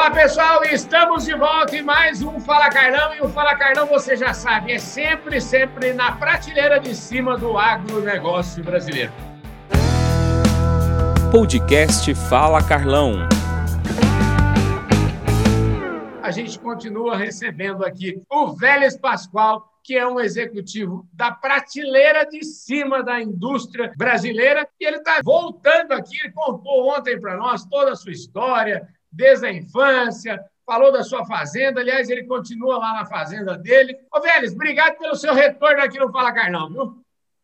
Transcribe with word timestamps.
Olá, 0.00 0.10
pessoal, 0.10 0.64
estamos 0.64 1.26
de 1.26 1.34
volta 1.34 1.76
em 1.76 1.82
mais 1.82 2.22
um 2.22 2.40
Fala 2.40 2.70
Carlão. 2.70 3.14
E 3.14 3.20
o 3.20 3.28
Fala 3.28 3.54
Carlão, 3.54 3.86
você 3.86 4.16
já 4.16 4.32
sabe, 4.32 4.72
é 4.72 4.78
sempre, 4.78 5.42
sempre 5.42 5.92
na 5.92 6.12
prateleira 6.12 6.80
de 6.80 6.94
cima 6.94 7.36
do 7.36 7.58
agronegócio 7.58 8.64
brasileiro. 8.64 9.12
Podcast 11.30 12.14
Fala 12.14 12.66
Carlão. 12.66 13.28
A 16.22 16.30
gente 16.30 16.58
continua 16.58 17.18
recebendo 17.18 17.84
aqui 17.84 18.22
o 18.30 18.54
Vélez 18.56 18.96
Pascoal, 18.96 19.70
que 19.84 19.98
é 19.98 20.08
um 20.08 20.18
executivo 20.18 21.06
da 21.12 21.30
prateleira 21.30 22.24
de 22.24 22.42
cima 22.42 23.02
da 23.02 23.20
indústria 23.20 23.92
brasileira. 23.98 24.66
E 24.80 24.86
ele 24.86 24.96
está 24.96 25.20
voltando 25.22 25.92
aqui, 25.92 26.18
ele 26.18 26.32
contou 26.32 26.88
ontem 26.88 27.20
para 27.20 27.36
nós 27.36 27.66
toda 27.66 27.92
a 27.92 27.96
sua 27.96 28.12
história, 28.12 28.88
desde 29.10 29.46
a 29.46 29.52
infância, 29.52 30.40
falou 30.64 30.92
da 30.92 31.02
sua 31.02 31.24
fazenda. 31.24 31.80
Aliás, 31.80 32.08
ele 32.08 32.24
continua 32.24 32.78
lá 32.78 32.94
na 32.94 33.06
fazenda 33.06 33.56
dele. 33.58 33.98
Ô, 34.14 34.20
Vélez, 34.20 34.52
obrigado 34.52 34.98
pelo 34.98 35.16
seu 35.16 35.34
retorno 35.34 35.82
aqui 35.82 35.98
no 35.98 36.12
Fala 36.12 36.32
Carlão, 36.32 36.68
viu? 36.68 36.84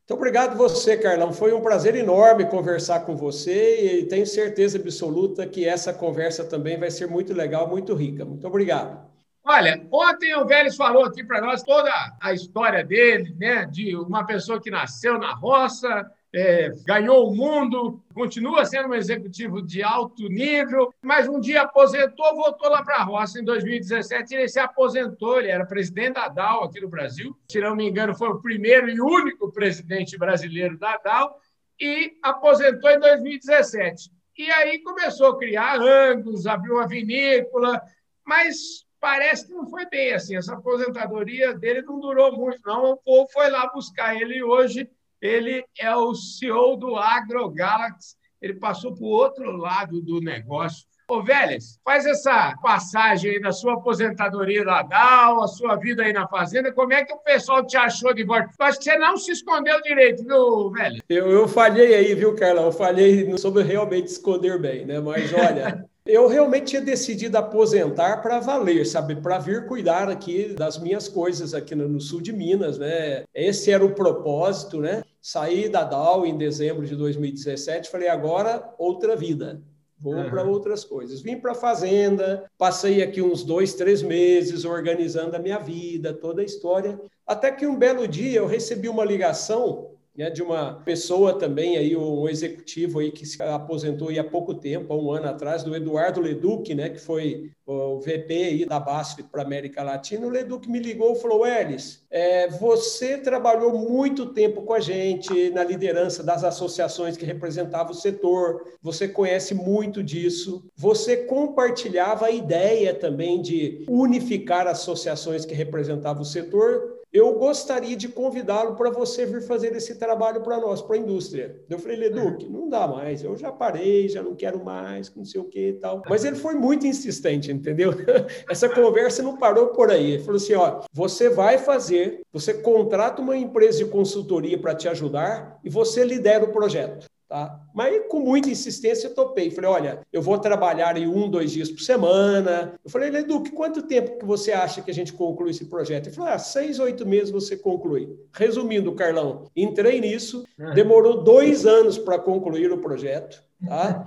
Muito 0.08 0.14
obrigado 0.20 0.56
você, 0.56 0.96
Carlão. 0.96 1.32
Foi 1.32 1.52
um 1.52 1.60
prazer 1.60 1.96
enorme 1.96 2.46
conversar 2.46 3.00
com 3.00 3.16
você 3.16 3.98
e 3.98 4.06
tenho 4.06 4.24
certeza 4.24 4.78
absoluta 4.78 5.44
que 5.48 5.66
essa 5.66 5.92
conversa 5.92 6.44
também 6.44 6.78
vai 6.78 6.92
ser 6.92 7.08
muito 7.08 7.34
legal, 7.34 7.66
muito 7.66 7.92
rica. 7.92 8.24
Muito 8.24 8.46
obrigado. 8.46 9.04
Olha, 9.44 9.84
ontem 9.90 10.32
o 10.36 10.44
Vélez 10.44 10.76
falou 10.76 11.04
aqui 11.04 11.24
para 11.24 11.40
nós 11.40 11.62
toda 11.64 11.90
a 12.20 12.32
história 12.32 12.84
dele, 12.84 13.34
né? 13.36 13.64
De 13.64 13.96
uma 13.96 14.24
pessoa 14.24 14.60
que 14.60 14.70
nasceu 14.70 15.18
na 15.18 15.34
roça, 15.34 16.08
é, 16.36 16.70
ganhou 16.84 17.30
o 17.30 17.34
mundo, 17.34 17.98
continua 18.12 18.66
sendo 18.66 18.90
um 18.90 18.94
executivo 18.94 19.62
de 19.62 19.82
alto 19.82 20.28
nível, 20.28 20.92
mas 21.00 21.26
um 21.26 21.40
dia 21.40 21.62
aposentou, 21.62 22.36
voltou 22.36 22.68
lá 22.68 22.84
para 22.84 22.96
a 22.96 23.04
roça. 23.04 23.40
Em 23.40 23.44
2017, 23.44 24.34
ele 24.34 24.46
se 24.46 24.60
aposentou, 24.60 25.38
ele 25.38 25.48
era 25.48 25.64
presidente 25.64 26.16
da 26.16 26.28
DAO 26.28 26.64
aqui 26.64 26.78
no 26.78 26.90
Brasil. 26.90 27.34
Se 27.50 27.58
não 27.58 27.74
me 27.74 27.88
engano, 27.88 28.14
foi 28.14 28.28
o 28.28 28.42
primeiro 28.42 28.90
e 28.90 29.00
único 29.00 29.50
presidente 29.50 30.18
brasileiro 30.18 30.78
da 30.78 30.98
DAO, 30.98 31.36
e 31.80 32.12
aposentou 32.22 32.90
em 32.90 33.00
2017. 33.00 34.10
E 34.36 34.50
aí 34.50 34.78
começou 34.80 35.28
a 35.28 35.38
criar 35.38 35.80
ângulos, 35.80 36.46
abriu 36.46 36.74
uma 36.74 36.86
vinícola, 36.86 37.80
mas 38.22 38.84
parece 39.00 39.46
que 39.46 39.54
não 39.54 39.66
foi 39.70 39.86
bem 39.86 40.12
assim. 40.12 40.36
Essa 40.36 40.52
aposentadoria 40.52 41.54
dele 41.54 41.80
não 41.80 41.98
durou 41.98 42.36
muito, 42.36 42.60
não. 42.66 42.92
O 42.92 42.96
povo 42.98 43.26
foi 43.32 43.48
lá 43.48 43.66
buscar 43.68 44.14
ele 44.14 44.42
hoje 44.42 44.86
ele 45.20 45.64
é 45.78 45.94
o 45.94 46.14
CEO 46.14 46.76
do 46.76 46.96
AgroGalaxy, 46.96 48.16
ele 48.40 48.54
passou 48.54 48.94
para 48.94 49.04
o 49.04 49.08
outro 49.08 49.56
lado 49.56 50.00
do 50.00 50.20
negócio. 50.20 50.86
Ô, 51.08 51.22
Vélez, 51.22 51.78
faz 51.84 52.04
essa 52.04 52.52
passagem 52.60 53.30
aí 53.30 53.40
da 53.40 53.52
sua 53.52 53.74
aposentadoria 53.74 54.64
da 54.64 54.82
DAO, 54.82 55.40
a 55.40 55.46
sua 55.46 55.76
vida 55.76 56.02
aí 56.02 56.12
na 56.12 56.26
fazenda. 56.26 56.72
Como 56.72 56.92
é 56.92 57.04
que 57.04 57.14
o 57.14 57.18
pessoal 57.18 57.64
te 57.64 57.76
achou 57.76 58.12
de 58.12 58.24
volta? 58.24 58.50
Eu 58.58 58.66
acho 58.66 58.78
que 58.78 58.84
você 58.84 58.98
não 58.98 59.16
se 59.16 59.30
escondeu 59.30 59.80
direito, 59.82 60.24
viu, 60.24 60.70
Vélez? 60.70 61.00
Eu, 61.08 61.30
eu 61.30 61.46
falhei 61.46 61.94
aí, 61.94 62.12
viu, 62.12 62.34
Carlão? 62.34 62.66
Eu 62.66 62.72
falhei, 62.72 63.24
não 63.24 63.38
soube 63.38 63.62
realmente 63.62 64.08
esconder 64.08 64.58
bem, 64.60 64.84
né? 64.84 64.98
Mas 64.98 65.32
olha. 65.32 65.88
Eu 66.06 66.28
realmente 66.28 66.66
tinha 66.66 66.80
decidido 66.80 67.36
aposentar 67.36 68.22
para 68.22 68.38
valer, 68.38 68.86
sabe? 68.86 69.16
Para 69.16 69.38
vir 69.38 69.66
cuidar 69.66 70.08
aqui 70.08 70.54
das 70.54 70.78
minhas 70.78 71.08
coisas 71.08 71.52
aqui 71.52 71.74
no 71.74 72.00
sul 72.00 72.20
de 72.20 72.32
Minas, 72.32 72.78
né? 72.78 73.24
Esse 73.34 73.72
era 73.72 73.84
o 73.84 73.94
propósito, 73.94 74.80
né? 74.80 75.02
Saí 75.20 75.68
da 75.68 75.82
DAO 75.82 76.24
em 76.24 76.38
dezembro 76.38 76.86
de 76.86 76.94
2017, 76.94 77.90
falei 77.90 78.08
agora 78.08 78.72
outra 78.78 79.16
vida. 79.16 79.60
Vou 79.98 80.14
uhum. 80.14 80.30
para 80.30 80.44
outras 80.44 80.84
coisas. 80.84 81.22
Vim 81.22 81.40
para 81.40 81.52
a 81.52 81.54
fazenda, 81.54 82.44
passei 82.56 83.02
aqui 83.02 83.20
uns 83.20 83.42
dois, 83.42 83.74
três 83.74 84.02
meses 84.02 84.64
organizando 84.64 85.34
a 85.34 85.40
minha 85.40 85.58
vida, 85.58 86.12
toda 86.12 86.42
a 86.42 86.44
história. 86.44 87.00
Até 87.26 87.50
que 87.50 87.66
um 87.66 87.76
belo 87.76 88.06
dia 88.06 88.38
eu 88.38 88.46
recebi 88.46 88.88
uma 88.88 89.04
ligação 89.04 89.95
né, 90.16 90.30
de 90.30 90.42
uma 90.42 90.74
pessoa 90.84 91.38
também 91.38 91.76
aí, 91.76 91.96
um 91.96 92.28
executivo 92.28 92.98
aí 92.98 93.10
que 93.10 93.26
se 93.26 93.42
aposentou 93.42 94.08
há 94.18 94.24
pouco 94.24 94.54
tempo, 94.54 94.92
há 94.92 94.96
um 94.96 95.10
ano 95.10 95.28
atrás, 95.28 95.62
do 95.62 95.74
Eduardo 95.74 96.20
Leduc, 96.20 96.74
né, 96.74 96.88
que 96.88 96.98
foi 96.98 97.50
o 97.66 97.98
VP 97.98 98.32
aí 98.32 98.64
da 98.64 98.78
BASF 98.78 99.24
para 99.24 99.42
América 99.42 99.82
Latina. 99.82 100.26
O 100.26 100.30
Leduc 100.30 100.70
me 100.70 100.78
ligou 100.78 101.12
e 101.12 101.20
falou: 101.20 101.46
Elis, 101.46 102.06
é, 102.10 102.48
você 102.48 103.18
trabalhou 103.18 103.76
muito 103.76 104.26
tempo 104.26 104.62
com 104.62 104.72
a 104.72 104.80
gente 104.80 105.50
na 105.50 105.64
liderança 105.64 106.22
das 106.22 106.44
associações 106.44 107.16
que 107.16 107.24
representavam 107.24 107.92
o 107.92 107.94
setor, 107.94 108.64
você 108.80 109.08
conhece 109.08 109.54
muito 109.54 110.02
disso, 110.02 110.64
você 110.76 111.16
compartilhava 111.16 112.26
a 112.26 112.30
ideia 112.30 112.94
também 112.94 113.42
de 113.42 113.84
unificar 113.88 114.66
associações 114.66 115.44
que 115.44 115.54
representavam 115.54 116.22
o 116.22 116.26
setor 116.26 116.95
eu 117.16 117.32
gostaria 117.34 117.96
de 117.96 118.08
convidá-lo 118.08 118.76
para 118.76 118.90
você 118.90 119.24
vir 119.24 119.42
fazer 119.42 119.74
esse 119.74 119.94
trabalho 119.94 120.42
para 120.42 120.58
nós, 120.58 120.82
para 120.82 120.96
a 120.96 120.98
indústria. 120.98 121.60
Eu 121.68 121.78
falei, 121.78 121.96
Leduc, 121.96 122.44
uhum. 122.44 122.50
não 122.50 122.68
dá 122.68 122.86
mais, 122.86 123.24
eu 123.24 123.36
já 123.36 123.50
parei, 123.50 124.08
já 124.08 124.22
não 124.22 124.34
quero 124.34 124.62
mais, 124.62 125.14
não 125.14 125.24
sei 125.24 125.40
o 125.40 125.44
que 125.44 125.68
e 125.68 125.72
tal. 125.74 126.02
Mas 126.08 126.24
ele 126.24 126.36
foi 126.36 126.54
muito 126.54 126.86
insistente, 126.86 127.50
entendeu? 127.50 127.92
Essa 128.50 128.68
conversa 128.68 129.22
não 129.22 129.36
parou 129.36 129.68
por 129.68 129.90
aí. 129.90 130.12
Ele 130.12 130.22
falou 130.22 130.36
assim: 130.36 130.54
ó, 130.54 130.82
você 130.92 131.28
vai 131.28 131.58
fazer, 131.58 132.22
você 132.32 132.54
contrata 132.54 133.22
uma 133.22 133.36
empresa 133.36 133.78
de 133.78 133.86
consultoria 133.86 134.58
para 134.58 134.74
te 134.74 134.88
ajudar 134.88 135.58
e 135.64 135.70
você 135.70 136.04
lidera 136.04 136.44
o 136.44 136.52
projeto. 136.52 137.06
Tá? 137.28 137.60
Mas 137.74 138.06
com 138.08 138.20
muita 138.20 138.48
insistência 138.48 139.08
eu 139.08 139.14
topei. 139.14 139.50
Falei, 139.50 139.70
olha, 139.70 140.00
eu 140.12 140.22
vou 140.22 140.38
trabalhar 140.38 140.94
aí 140.94 141.06
um, 141.08 141.28
dois 141.28 141.50
dias 141.50 141.70
por 141.70 141.80
semana. 141.80 142.74
Eu 142.84 142.90
falei, 142.90 143.10
Leduc, 143.10 143.50
quanto 143.50 143.82
tempo 143.82 144.18
que 144.18 144.24
você 144.24 144.52
acha 144.52 144.80
que 144.80 144.90
a 144.90 144.94
gente 144.94 145.12
conclui 145.12 145.50
esse 145.50 145.64
projeto? 145.64 146.06
Ele 146.06 146.14
falou, 146.14 146.30
ah, 146.30 146.38
seis, 146.38 146.78
oito 146.78 147.04
meses 147.04 147.30
você 147.30 147.56
conclui. 147.56 148.16
Resumindo, 148.32 148.94
Carlão, 148.94 149.50
entrei 149.56 150.00
nisso, 150.00 150.44
demorou 150.74 151.24
dois 151.24 151.66
anos 151.66 151.98
para 151.98 152.18
concluir 152.18 152.70
o 152.70 152.78
projeto. 152.78 153.45
Tá? 153.64 154.04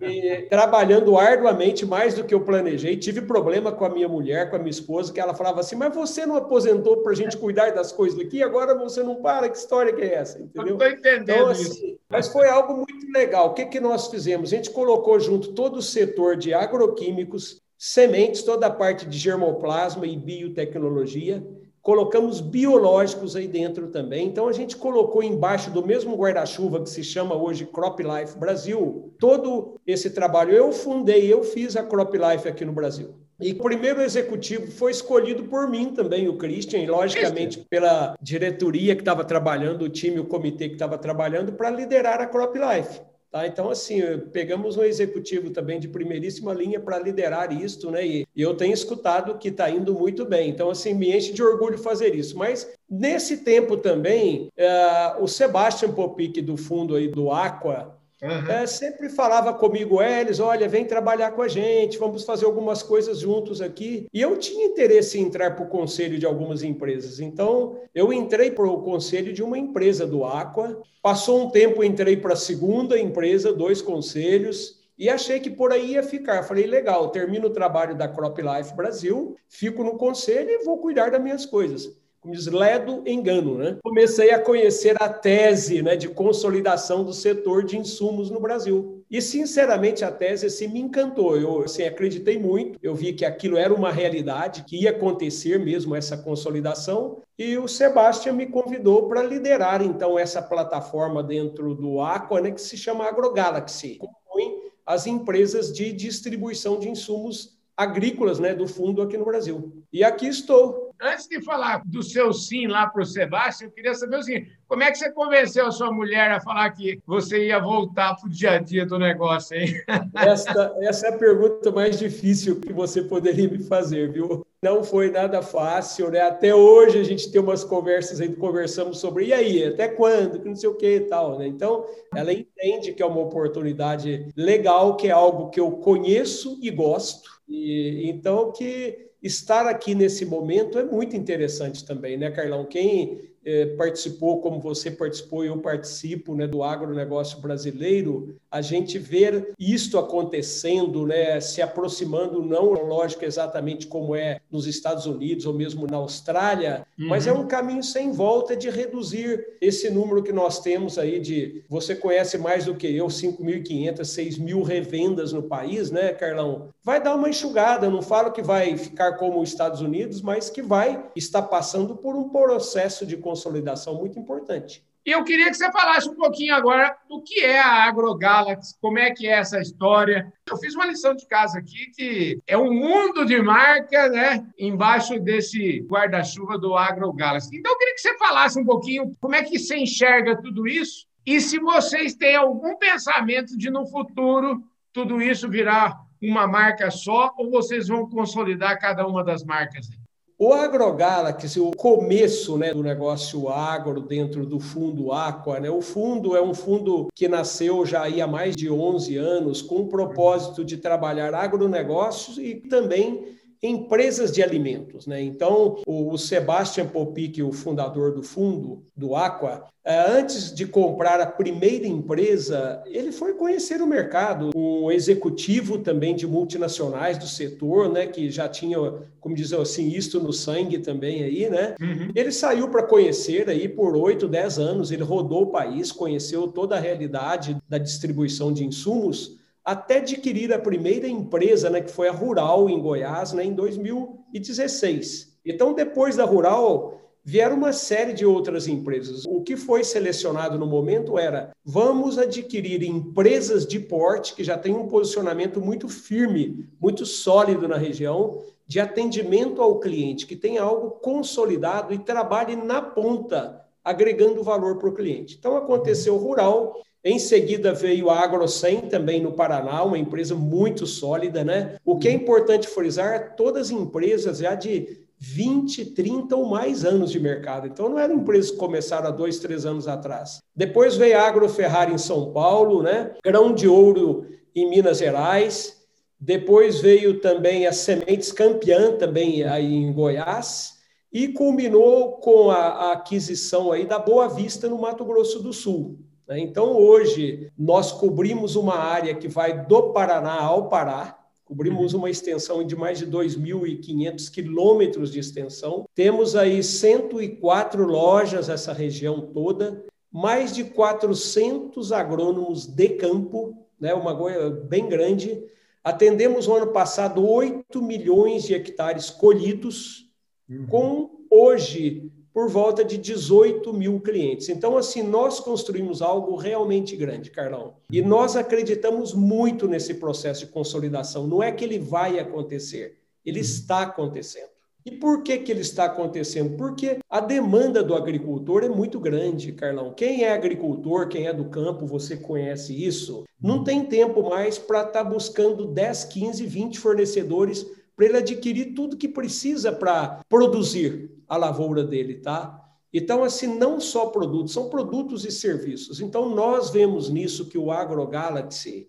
E, 0.00 0.46
trabalhando 0.50 1.16
arduamente, 1.16 1.86
mais 1.86 2.14
do 2.14 2.24
que 2.24 2.34
eu 2.34 2.40
planejei. 2.40 2.96
Tive 2.96 3.22
problema 3.22 3.70
com 3.70 3.84
a 3.84 3.88
minha 3.88 4.08
mulher, 4.08 4.50
com 4.50 4.56
a 4.56 4.58
minha 4.58 4.70
esposa, 4.70 5.12
que 5.12 5.20
ela 5.20 5.34
falava 5.34 5.60
assim: 5.60 5.76
Mas 5.76 5.94
você 5.94 6.26
não 6.26 6.36
aposentou 6.36 6.98
para 6.98 7.12
a 7.12 7.14
gente 7.14 7.36
cuidar 7.36 7.70
das 7.70 7.92
coisas 7.92 8.18
aqui, 8.18 8.42
agora 8.42 8.76
você 8.76 9.02
não 9.02 9.16
para? 9.22 9.48
Que 9.48 9.56
história 9.56 9.92
que 9.92 10.02
é 10.02 10.14
essa? 10.14 10.40
Entendeu? 10.40 10.74
Estou 10.74 10.88
entendendo 10.88 11.30
então, 11.30 11.48
assim, 11.48 11.62
isso. 11.62 11.98
Mas 12.08 12.28
foi 12.28 12.48
algo 12.48 12.74
muito 12.74 13.10
legal. 13.12 13.48
O 13.48 13.54
que, 13.54 13.66
que 13.66 13.78
nós 13.78 14.08
fizemos? 14.08 14.52
A 14.52 14.56
gente 14.56 14.70
colocou 14.70 15.20
junto 15.20 15.52
todo 15.52 15.76
o 15.76 15.82
setor 15.82 16.36
de 16.36 16.52
agroquímicos, 16.52 17.62
sementes, 17.78 18.42
toda 18.42 18.66
a 18.66 18.70
parte 18.70 19.06
de 19.06 19.16
germoplasma 19.16 20.06
e 20.06 20.16
biotecnologia 20.16 21.46
colocamos 21.84 22.40
biológicos 22.40 23.36
aí 23.36 23.46
dentro 23.46 23.88
também. 23.88 24.26
Então 24.26 24.48
a 24.48 24.52
gente 24.52 24.74
colocou 24.74 25.22
embaixo 25.22 25.70
do 25.70 25.86
mesmo 25.86 26.16
guarda-chuva 26.16 26.80
que 26.82 26.88
se 26.88 27.04
chama 27.04 27.36
hoje 27.36 27.66
Crop 27.66 28.00
Life 28.02 28.38
Brasil, 28.38 29.14
todo 29.20 29.78
esse 29.86 30.08
trabalho 30.08 30.52
eu 30.52 30.72
fundei, 30.72 31.30
eu 31.30 31.44
fiz 31.44 31.76
a 31.76 31.82
Crop 31.82 32.14
Life 32.16 32.48
aqui 32.48 32.64
no 32.64 32.72
Brasil. 32.72 33.14
E 33.38 33.52
o 33.52 33.58
primeiro 33.58 34.00
executivo 34.00 34.70
foi 34.70 34.92
escolhido 34.92 35.44
por 35.44 35.68
mim 35.68 35.92
também, 35.92 36.26
o 36.26 36.38
Christian, 36.38 36.78
e 36.78 36.86
logicamente 36.86 37.58
pela 37.68 38.16
diretoria 38.18 38.94
que 38.94 39.02
estava 39.02 39.22
trabalhando, 39.22 39.82
o 39.82 39.88
time, 39.88 40.20
o 40.20 40.24
comitê 40.24 40.68
que 40.68 40.76
estava 40.76 40.96
trabalhando, 40.96 41.52
para 41.52 41.68
liderar 41.68 42.20
a 42.20 42.26
Crop 42.26 42.56
Life. 42.56 43.00
Tá? 43.34 43.48
Então, 43.48 43.68
assim, 43.68 44.00
pegamos 44.32 44.76
um 44.76 44.84
executivo 44.84 45.50
também 45.50 45.80
de 45.80 45.88
primeiríssima 45.88 46.54
linha 46.54 46.78
para 46.78 47.00
liderar 47.00 47.52
isto, 47.52 47.90
né? 47.90 48.06
E, 48.06 48.28
e 48.32 48.40
eu 48.40 48.54
tenho 48.54 48.72
escutado 48.72 49.36
que 49.38 49.48
está 49.48 49.68
indo 49.68 49.92
muito 49.92 50.24
bem. 50.24 50.50
Então, 50.50 50.70
assim, 50.70 50.94
me 50.94 51.10
enche 51.12 51.32
de 51.32 51.42
orgulho 51.42 51.76
fazer 51.76 52.14
isso. 52.14 52.38
Mas, 52.38 52.72
nesse 52.88 53.38
tempo 53.38 53.76
também, 53.76 54.50
uh, 54.56 55.20
o 55.20 55.26
Sebastian 55.26 55.90
Popic, 55.90 56.40
do 56.42 56.56
fundo 56.56 56.94
aí 56.94 57.08
do 57.08 57.32
Aqua, 57.32 57.98
Uhum. 58.24 58.50
É, 58.50 58.66
sempre 58.66 59.10
falava 59.10 59.52
comigo, 59.52 60.00
Elis, 60.02 60.40
olha, 60.40 60.66
vem 60.66 60.86
trabalhar 60.86 61.32
com 61.32 61.42
a 61.42 61.48
gente, 61.48 61.98
vamos 61.98 62.24
fazer 62.24 62.46
algumas 62.46 62.82
coisas 62.82 63.18
juntos 63.18 63.60
aqui. 63.60 64.06
E 64.14 64.18
eu 64.18 64.38
tinha 64.38 64.64
interesse 64.64 65.18
em 65.18 65.24
entrar 65.24 65.54
para 65.54 65.64
o 65.66 65.68
conselho 65.68 66.18
de 66.18 66.24
algumas 66.24 66.62
empresas. 66.62 67.20
Então, 67.20 67.78
eu 67.94 68.10
entrei 68.14 68.50
para 68.50 68.66
o 68.66 68.80
conselho 68.80 69.30
de 69.30 69.42
uma 69.42 69.58
empresa 69.58 70.06
do 70.06 70.24
Aqua. 70.24 70.80
Passou 71.02 71.44
um 71.44 71.50
tempo, 71.50 71.84
entrei 71.84 72.16
para 72.16 72.32
a 72.32 72.36
segunda 72.36 72.98
empresa, 72.98 73.52
dois 73.52 73.82
conselhos. 73.82 74.82
E 74.96 75.10
achei 75.10 75.38
que 75.38 75.50
por 75.50 75.70
aí 75.70 75.92
ia 75.92 76.02
ficar. 76.02 76.44
Falei, 76.44 76.66
legal, 76.66 77.10
termino 77.10 77.48
o 77.48 77.52
trabalho 77.52 77.94
da 77.94 78.08
Crop 78.08 78.38
Life 78.40 78.74
Brasil, 78.74 79.36
fico 79.48 79.84
no 79.84 79.98
conselho 79.98 80.48
e 80.48 80.64
vou 80.64 80.78
cuidar 80.78 81.10
das 81.10 81.22
minhas 81.22 81.44
coisas 81.44 82.02
como 82.24 82.34
diz, 82.34 82.46
ledo 82.46 83.02
engano, 83.06 83.58
né? 83.58 83.76
Comecei 83.84 84.30
a 84.30 84.38
conhecer 84.38 84.96
a 84.98 85.10
tese 85.10 85.82
né, 85.82 85.94
de 85.94 86.08
consolidação 86.08 87.04
do 87.04 87.12
setor 87.12 87.62
de 87.62 87.76
insumos 87.76 88.30
no 88.30 88.40
Brasil. 88.40 89.04
E, 89.10 89.20
sinceramente, 89.20 90.06
a 90.06 90.10
tese 90.10 90.46
assim, 90.46 90.66
me 90.66 90.80
encantou. 90.80 91.36
Eu 91.36 91.62
assim, 91.62 91.82
acreditei 91.82 92.38
muito, 92.38 92.78
eu 92.82 92.94
vi 92.94 93.12
que 93.12 93.26
aquilo 93.26 93.58
era 93.58 93.74
uma 93.74 93.92
realidade, 93.92 94.64
que 94.64 94.84
ia 94.84 94.90
acontecer 94.90 95.60
mesmo 95.60 95.94
essa 95.94 96.16
consolidação. 96.16 97.18
E 97.38 97.58
o 97.58 97.68
Sebastião 97.68 98.34
me 98.34 98.46
convidou 98.46 99.06
para 99.06 99.22
liderar, 99.22 99.82
então, 99.82 100.18
essa 100.18 100.40
plataforma 100.40 101.22
dentro 101.22 101.74
do 101.74 102.00
Aqua, 102.00 102.40
né, 102.40 102.52
que 102.52 102.60
se 102.60 102.78
chama 102.78 103.04
AgroGalaxy. 103.04 103.98
Compõe 103.98 104.62
as 104.86 105.06
empresas 105.06 105.70
de 105.70 105.92
distribuição 105.92 106.78
de 106.78 106.88
insumos 106.88 107.58
agrícolas 107.76 108.38
né, 108.38 108.54
do 108.54 108.66
fundo 108.66 109.02
aqui 109.02 109.18
no 109.18 109.24
Brasil. 109.26 109.84
E 109.92 110.02
aqui 110.02 110.26
estou. 110.26 110.83
Antes 111.00 111.26
de 111.26 111.42
falar 111.42 111.82
do 111.84 112.02
seu 112.02 112.32
sim 112.32 112.66
lá 112.66 112.86
para 112.86 113.02
o 113.02 113.06
Sebastião, 113.06 113.68
eu 113.68 113.74
queria 113.74 113.94
saber 113.94 114.16
o 114.16 114.22
seguinte: 114.22 114.56
como 114.68 114.82
é 114.82 114.90
que 114.90 114.98
você 114.98 115.10
convenceu 115.10 115.66
a 115.66 115.70
sua 115.70 115.92
mulher 115.92 116.30
a 116.30 116.40
falar 116.40 116.70
que 116.70 117.00
você 117.06 117.46
ia 117.46 117.58
voltar 117.58 118.14
para 118.14 118.26
o 118.26 118.30
dia 118.30 118.52
a 118.52 118.58
dia 118.58 118.86
do 118.86 118.98
negócio, 118.98 119.56
hein? 119.56 119.74
Essa, 120.14 120.74
é 120.80 121.08
a 121.08 121.18
pergunta 121.18 121.70
mais 121.70 121.98
difícil 121.98 122.60
que 122.60 122.72
você 122.72 123.02
poderia 123.02 123.48
me 123.48 123.58
fazer, 123.58 124.10
viu? 124.10 124.44
Não 124.62 124.82
foi 124.82 125.10
nada 125.10 125.42
fácil, 125.42 126.10
né? 126.10 126.20
Até 126.20 126.54
hoje 126.54 126.98
a 126.98 127.02
gente 127.02 127.30
tem 127.30 127.40
umas 127.40 127.62
conversas 127.62 128.20
aí, 128.20 128.34
conversamos 128.34 128.98
sobre 128.98 129.26
e 129.26 129.32
aí, 129.32 129.64
até 129.64 129.88
quando, 129.88 130.40
que 130.40 130.48
não 130.48 130.56
sei 130.56 130.68
o 130.68 130.74
que 130.74 130.96
e 130.96 131.00
tal, 131.00 131.38
né? 131.38 131.46
Então, 131.46 131.84
ela 132.14 132.32
entende 132.32 132.92
que 132.92 133.02
é 133.02 133.06
uma 133.06 133.20
oportunidade 133.20 134.28
legal, 134.36 134.96
que 134.96 135.08
é 135.08 135.10
algo 135.10 135.50
que 135.50 135.60
eu 135.60 135.70
conheço 135.72 136.58
e 136.62 136.70
gosto, 136.70 137.28
e 137.46 138.08
então 138.08 138.52
que 138.52 139.10
estar 139.22 139.66
aqui 139.66 139.94
nesse 139.94 140.26
momento 140.26 140.78
é 140.78 140.84
muito 140.84 141.16
interessante 141.16 141.84
também, 141.84 142.16
né, 142.16 142.30
Carlão? 142.30 142.64
Quem 142.66 143.33
é, 143.44 143.66
participou, 143.76 144.40
como 144.40 144.60
você 144.60 144.90
participou, 144.90 145.44
eu 145.44 145.58
participo 145.58 146.34
né, 146.34 146.46
do 146.46 146.62
agronegócio 146.62 147.40
brasileiro, 147.40 148.36
a 148.50 148.60
gente 148.60 148.98
ver 148.98 149.52
isto 149.58 149.98
acontecendo, 149.98 151.06
né, 151.06 151.40
se 151.40 151.60
aproximando, 151.60 152.42
não 152.42 152.72
lógico 152.72 153.24
exatamente 153.24 153.86
como 153.86 154.14
é 154.14 154.40
nos 154.50 154.66
Estados 154.66 155.06
Unidos 155.06 155.46
ou 155.46 155.52
mesmo 155.52 155.86
na 155.86 155.96
Austrália, 155.96 156.86
uhum. 156.98 157.08
mas 157.08 157.26
é 157.26 157.32
um 157.32 157.46
caminho 157.46 157.82
sem 157.82 158.12
volta 158.12 158.56
de 158.56 158.70
reduzir 158.70 159.44
esse 159.60 159.90
número 159.90 160.22
que 160.22 160.32
nós 160.32 160.60
temos 160.60 160.98
aí 160.98 161.20
de, 161.20 161.64
você 161.68 161.94
conhece 161.94 162.38
mais 162.38 162.64
do 162.64 162.74
que 162.74 162.86
eu, 162.86 163.06
5.500, 163.06 164.00
6.000 164.00 164.62
revendas 164.62 165.32
no 165.32 165.42
país, 165.42 165.90
né, 165.90 166.12
Carlão? 166.12 166.73
Vai 166.84 167.00
dar 167.00 167.14
uma 167.14 167.30
enxugada, 167.30 167.88
não 167.88 168.02
falo 168.02 168.30
que 168.30 168.42
vai 168.42 168.76
ficar 168.76 169.14
como 169.14 169.40
os 169.40 169.48
Estados 169.48 169.80
Unidos, 169.80 170.20
mas 170.20 170.50
que 170.50 170.60
vai 170.60 171.02
estar 171.16 171.40
passando 171.40 171.96
por 171.96 172.14
um 172.14 172.28
processo 172.28 173.06
de 173.06 173.16
consolidação 173.16 173.94
muito 173.94 174.18
importante. 174.18 174.84
Eu 175.02 175.24
queria 175.24 175.48
que 175.48 175.54
você 175.54 175.72
falasse 175.72 176.08
um 176.10 176.14
pouquinho 176.14 176.54
agora 176.54 176.94
do 177.08 177.22
que 177.22 177.40
é 177.40 177.58
a 177.58 177.84
AgroGalaxy, 177.84 178.74
como 178.82 178.98
é 178.98 179.10
que 179.12 179.26
é 179.26 179.32
essa 179.32 179.60
história. 179.60 180.30
Eu 180.46 180.58
fiz 180.58 180.74
uma 180.74 180.84
lição 180.84 181.14
de 181.14 181.26
casa 181.26 181.58
aqui 181.58 181.90
que 181.94 182.38
é 182.46 182.56
um 182.56 182.72
mundo 182.72 183.24
de 183.24 183.40
marca, 183.40 184.10
né, 184.10 184.46
embaixo 184.58 185.18
desse 185.18 185.80
guarda-chuva 185.88 186.58
do 186.58 186.76
AgroGalaxy. 186.76 187.56
Então 187.56 187.72
eu 187.72 187.78
queria 187.78 187.94
que 187.94 188.00
você 188.02 188.18
falasse 188.18 188.60
um 188.60 188.64
pouquinho 188.64 189.10
como 189.22 189.34
é 189.34 189.42
que 189.42 189.58
você 189.58 189.76
enxerga 189.76 190.36
tudo 190.40 190.68
isso 190.68 191.06
e 191.24 191.40
se 191.40 191.58
vocês 191.58 192.14
têm 192.14 192.36
algum 192.36 192.76
pensamento 192.76 193.56
de 193.56 193.70
no 193.70 193.86
futuro 193.86 194.62
tudo 194.92 195.20
isso 195.20 195.48
virar 195.48 196.04
uma 196.22 196.46
marca 196.46 196.90
só 196.90 197.32
ou 197.38 197.50
vocês 197.50 197.88
vão 197.88 198.08
consolidar 198.08 198.78
cada 198.80 199.06
uma 199.06 199.22
das 199.22 199.44
marcas? 199.44 199.88
O 200.36 200.52
AgroGalaxy, 200.52 201.60
o 201.60 201.70
começo 201.70 202.58
né, 202.58 202.74
do 202.74 202.82
negócio 202.82 203.48
agro 203.48 204.00
dentro 204.00 204.44
do 204.44 204.58
fundo 204.58 205.12
Aqua, 205.12 205.60
né? 205.60 205.70
o 205.70 205.80
fundo 205.80 206.36
é 206.36 206.42
um 206.42 206.52
fundo 206.52 207.06
que 207.14 207.28
nasceu 207.28 207.86
já 207.86 208.06
há 208.06 208.26
mais 208.26 208.56
de 208.56 208.68
11 208.68 209.16
anos 209.16 209.62
com 209.62 209.76
o 209.76 209.88
propósito 209.88 210.64
de 210.64 210.76
trabalhar 210.76 211.32
agronegócios 211.34 212.36
e 212.38 212.56
também 212.56 213.36
empresas 213.66 214.30
de 214.30 214.42
alimentos. 214.42 215.06
Né? 215.06 215.22
Então, 215.22 215.76
o 215.86 216.16
Sebastian 216.18 216.86
Popic, 216.86 217.38
o 217.42 217.52
fundador 217.52 218.14
do 218.14 218.22
fundo, 218.22 218.84
do 218.94 219.16
Aqua, 219.16 219.64
eh, 219.84 220.04
antes 220.08 220.54
de 220.54 220.66
comprar 220.66 221.20
a 221.20 221.26
primeira 221.26 221.86
empresa, 221.86 222.82
ele 222.86 223.10
foi 223.10 223.34
conhecer 223.34 223.80
o 223.80 223.86
mercado, 223.86 224.50
um 224.54 224.90
executivo 224.90 225.78
também 225.78 226.14
de 226.14 226.26
multinacionais 226.26 227.18
do 227.18 227.26
setor, 227.26 227.90
né, 227.90 228.06
que 228.06 228.30
já 228.30 228.48
tinha, 228.48 228.78
como 229.20 229.34
dizer 229.34 229.60
assim, 229.60 229.88
isto 229.88 230.20
no 230.20 230.32
sangue 230.32 230.78
também 230.78 231.22
aí, 231.22 231.48
né? 231.48 231.74
Uhum. 231.80 232.10
Ele 232.14 232.32
saiu 232.32 232.68
para 232.68 232.82
conhecer 232.82 233.48
aí 233.48 233.68
por 233.68 233.96
oito, 233.96 234.28
dez 234.28 234.58
anos, 234.58 234.90
ele 234.90 235.02
rodou 235.02 235.42
o 235.42 235.50
país, 235.50 235.90
conheceu 235.90 236.48
toda 236.48 236.76
a 236.76 236.80
realidade 236.80 237.56
da 237.68 237.78
distribuição 237.78 238.52
de 238.52 238.64
insumos, 238.64 239.38
até 239.64 239.96
adquirir 239.96 240.52
a 240.52 240.58
primeira 240.58 241.08
empresa, 241.08 241.70
né, 241.70 241.80
que 241.80 241.90
foi 241.90 242.08
a 242.08 242.12
Rural 242.12 242.68
em 242.68 242.80
Goiás, 242.80 243.32
né, 243.32 243.44
em 243.44 243.54
2016. 243.54 245.38
Então, 245.44 245.72
depois 245.72 246.16
da 246.16 246.24
Rural, 246.24 247.00
vieram 247.24 247.56
uma 247.56 247.72
série 247.72 248.12
de 248.12 248.26
outras 248.26 248.68
empresas. 248.68 249.24
O 249.24 249.42
que 249.42 249.56
foi 249.56 249.82
selecionado 249.82 250.58
no 250.58 250.66
momento 250.66 251.18
era: 251.18 251.50
vamos 251.64 252.18
adquirir 252.18 252.82
empresas 252.82 253.66
de 253.66 253.80
porte 253.80 254.34
que 254.34 254.44
já 254.44 254.58
têm 254.58 254.74
um 254.74 254.86
posicionamento 254.86 255.60
muito 255.60 255.88
firme, 255.88 256.68
muito 256.78 257.06
sólido 257.06 257.66
na 257.66 257.78
região, 257.78 258.42
de 258.66 258.78
atendimento 258.80 259.62
ao 259.62 259.80
cliente, 259.80 260.26
que 260.26 260.36
tem 260.36 260.58
algo 260.58 260.90
consolidado 260.90 261.94
e 261.94 261.98
trabalhe 261.98 262.56
na 262.56 262.82
ponta, 262.82 263.64
agregando 263.82 264.42
valor 264.42 264.76
para 264.78 264.88
o 264.88 264.94
cliente. 264.94 265.36
Então, 265.38 265.56
aconteceu 265.56 266.16
Rural 266.16 266.82
em 267.04 267.18
seguida 267.18 267.74
veio 267.74 268.08
a 268.08 268.18
AgroSem, 268.18 268.80
também 268.82 269.20
no 269.20 269.32
Paraná, 269.32 269.84
uma 269.84 269.98
empresa 269.98 270.34
muito 270.34 270.86
sólida, 270.86 271.44
né? 271.44 271.76
O 271.84 271.98
que 271.98 272.08
é 272.08 272.12
importante 272.12 272.66
frisar, 272.66 273.36
todas 273.36 273.70
empresas 273.70 274.38
já 274.38 274.54
de 274.54 275.04
20, 275.18 275.86
30 275.92 276.34
ou 276.34 276.46
mais 276.46 276.82
anos 276.82 277.10
de 277.10 277.20
mercado. 277.20 277.66
Então, 277.66 277.90
não 277.90 277.98
eram 277.98 278.16
empresas 278.16 278.50
que 278.50 278.56
começaram 278.56 279.08
há 279.08 279.10
dois, 279.10 279.38
três 279.38 279.66
anos 279.66 279.86
atrás. 279.86 280.38
Depois 280.56 280.96
veio 280.96 281.18
a 281.18 281.26
Agroferrari 281.26 281.92
em 281.92 281.98
São 281.98 282.32
Paulo, 282.32 282.82
né? 282.82 283.14
Grão 283.22 283.52
de 283.52 283.68
Ouro 283.68 284.26
em 284.54 284.68
Minas 284.70 284.98
Gerais. 284.98 285.82
Depois 286.18 286.80
veio 286.80 287.20
também 287.20 287.66
a 287.66 287.72
Sementes 287.72 288.32
Campeã, 288.32 288.96
também 288.96 289.44
aí 289.44 289.74
em 289.74 289.92
Goiás. 289.92 290.78
E 291.12 291.28
culminou 291.28 292.12
com 292.12 292.50
a, 292.50 292.56
a 292.56 292.92
aquisição 292.92 293.70
aí 293.70 293.84
da 293.84 293.98
Boa 293.98 294.26
Vista, 294.26 294.70
no 294.70 294.78
Mato 294.78 295.04
Grosso 295.04 295.42
do 295.42 295.52
Sul. 295.52 295.98
Né? 296.26 296.40
Então, 296.40 296.76
hoje, 296.76 297.50
nós 297.56 297.92
cobrimos 297.92 298.56
uma 298.56 298.76
área 298.76 299.14
que 299.14 299.28
vai 299.28 299.66
do 299.66 299.92
Paraná 299.92 300.40
ao 300.40 300.68
Pará, 300.68 301.18
cobrimos 301.44 301.92
uhum. 301.92 302.00
uma 302.00 302.10
extensão 302.10 302.64
de 302.64 302.74
mais 302.74 302.98
de 302.98 303.06
2.500 303.06 304.30
quilômetros 304.30 305.12
de 305.12 305.20
extensão. 305.20 305.84
Temos 305.94 306.34
aí 306.34 306.62
104 306.62 307.84
lojas 307.84 308.48
nessa 308.48 308.72
região 308.72 309.20
toda, 309.20 309.84
mais 310.10 310.54
de 310.54 310.64
400 310.64 311.92
agrônomos 311.92 312.66
de 312.66 312.88
campo, 312.90 313.66
né? 313.78 313.92
uma 313.92 314.16
coisa 314.16 314.50
bem 314.50 314.88
grande. 314.88 315.44
Atendemos 315.82 316.46
no 316.46 316.54
ano 316.54 316.72
passado 316.72 317.28
8 317.28 317.82
milhões 317.82 318.44
de 318.44 318.54
hectares 318.54 319.10
colhidos, 319.10 320.10
uhum. 320.48 320.66
com 320.66 321.10
hoje 321.30 322.10
por 322.34 322.50
volta 322.50 322.84
de 322.84 322.98
18 322.98 323.72
mil 323.72 324.00
clientes. 324.00 324.48
Então, 324.48 324.76
assim, 324.76 325.04
nós 325.04 325.38
construímos 325.38 326.02
algo 326.02 326.34
realmente 326.34 326.96
grande, 326.96 327.30
Carlão. 327.30 327.74
E 327.88 328.02
nós 328.02 328.34
acreditamos 328.34 329.14
muito 329.14 329.68
nesse 329.68 329.94
processo 329.94 330.44
de 330.44 330.50
consolidação. 330.50 331.28
Não 331.28 331.40
é 331.40 331.52
que 331.52 331.64
ele 331.64 331.78
vai 331.78 332.18
acontecer, 332.18 332.98
ele 333.24 333.38
está 333.38 333.82
acontecendo. 333.82 334.52
E 334.84 334.90
por 334.90 335.22
que, 335.22 335.38
que 335.38 335.50
ele 335.50 335.62
está 335.62 335.84
acontecendo? 335.84 336.58
Porque 336.58 336.98
a 337.08 337.18
demanda 337.18 337.82
do 337.82 337.94
agricultor 337.94 338.64
é 338.64 338.68
muito 338.68 339.00
grande, 339.00 339.52
Carlão. 339.52 339.94
Quem 339.94 340.24
é 340.24 340.32
agricultor, 340.34 341.08
quem 341.08 341.26
é 341.26 341.32
do 341.32 341.46
campo, 341.46 341.86
você 341.86 342.18
conhece 342.18 342.84
isso, 342.84 343.24
não 343.40 343.64
tem 343.64 343.86
tempo 343.86 344.28
mais 344.28 344.58
para 344.58 344.80
estar 344.80 345.04
tá 345.04 345.04
buscando 345.04 345.66
10, 345.66 346.04
15, 346.04 346.46
20 346.46 346.78
fornecedores 346.78 347.64
para 347.96 348.06
ele 348.06 348.18
adquirir 348.18 348.74
tudo 348.74 348.96
que 348.96 349.08
precisa 349.08 349.72
para 349.72 350.20
produzir 350.28 351.13
a 351.34 351.38
lavoura 351.38 351.84
dele, 351.84 352.14
tá? 352.16 352.60
Então, 352.92 353.24
assim, 353.24 353.58
não 353.58 353.80
só 353.80 354.06
produtos, 354.06 354.52
são 354.52 354.68
produtos 354.68 355.24
e 355.24 355.30
serviços. 355.32 356.00
Então, 356.00 356.28
nós 356.28 356.70
vemos 356.70 357.10
nisso 357.10 357.48
que 357.48 357.58
o 357.58 357.70
AgroGalaxy 357.70 358.88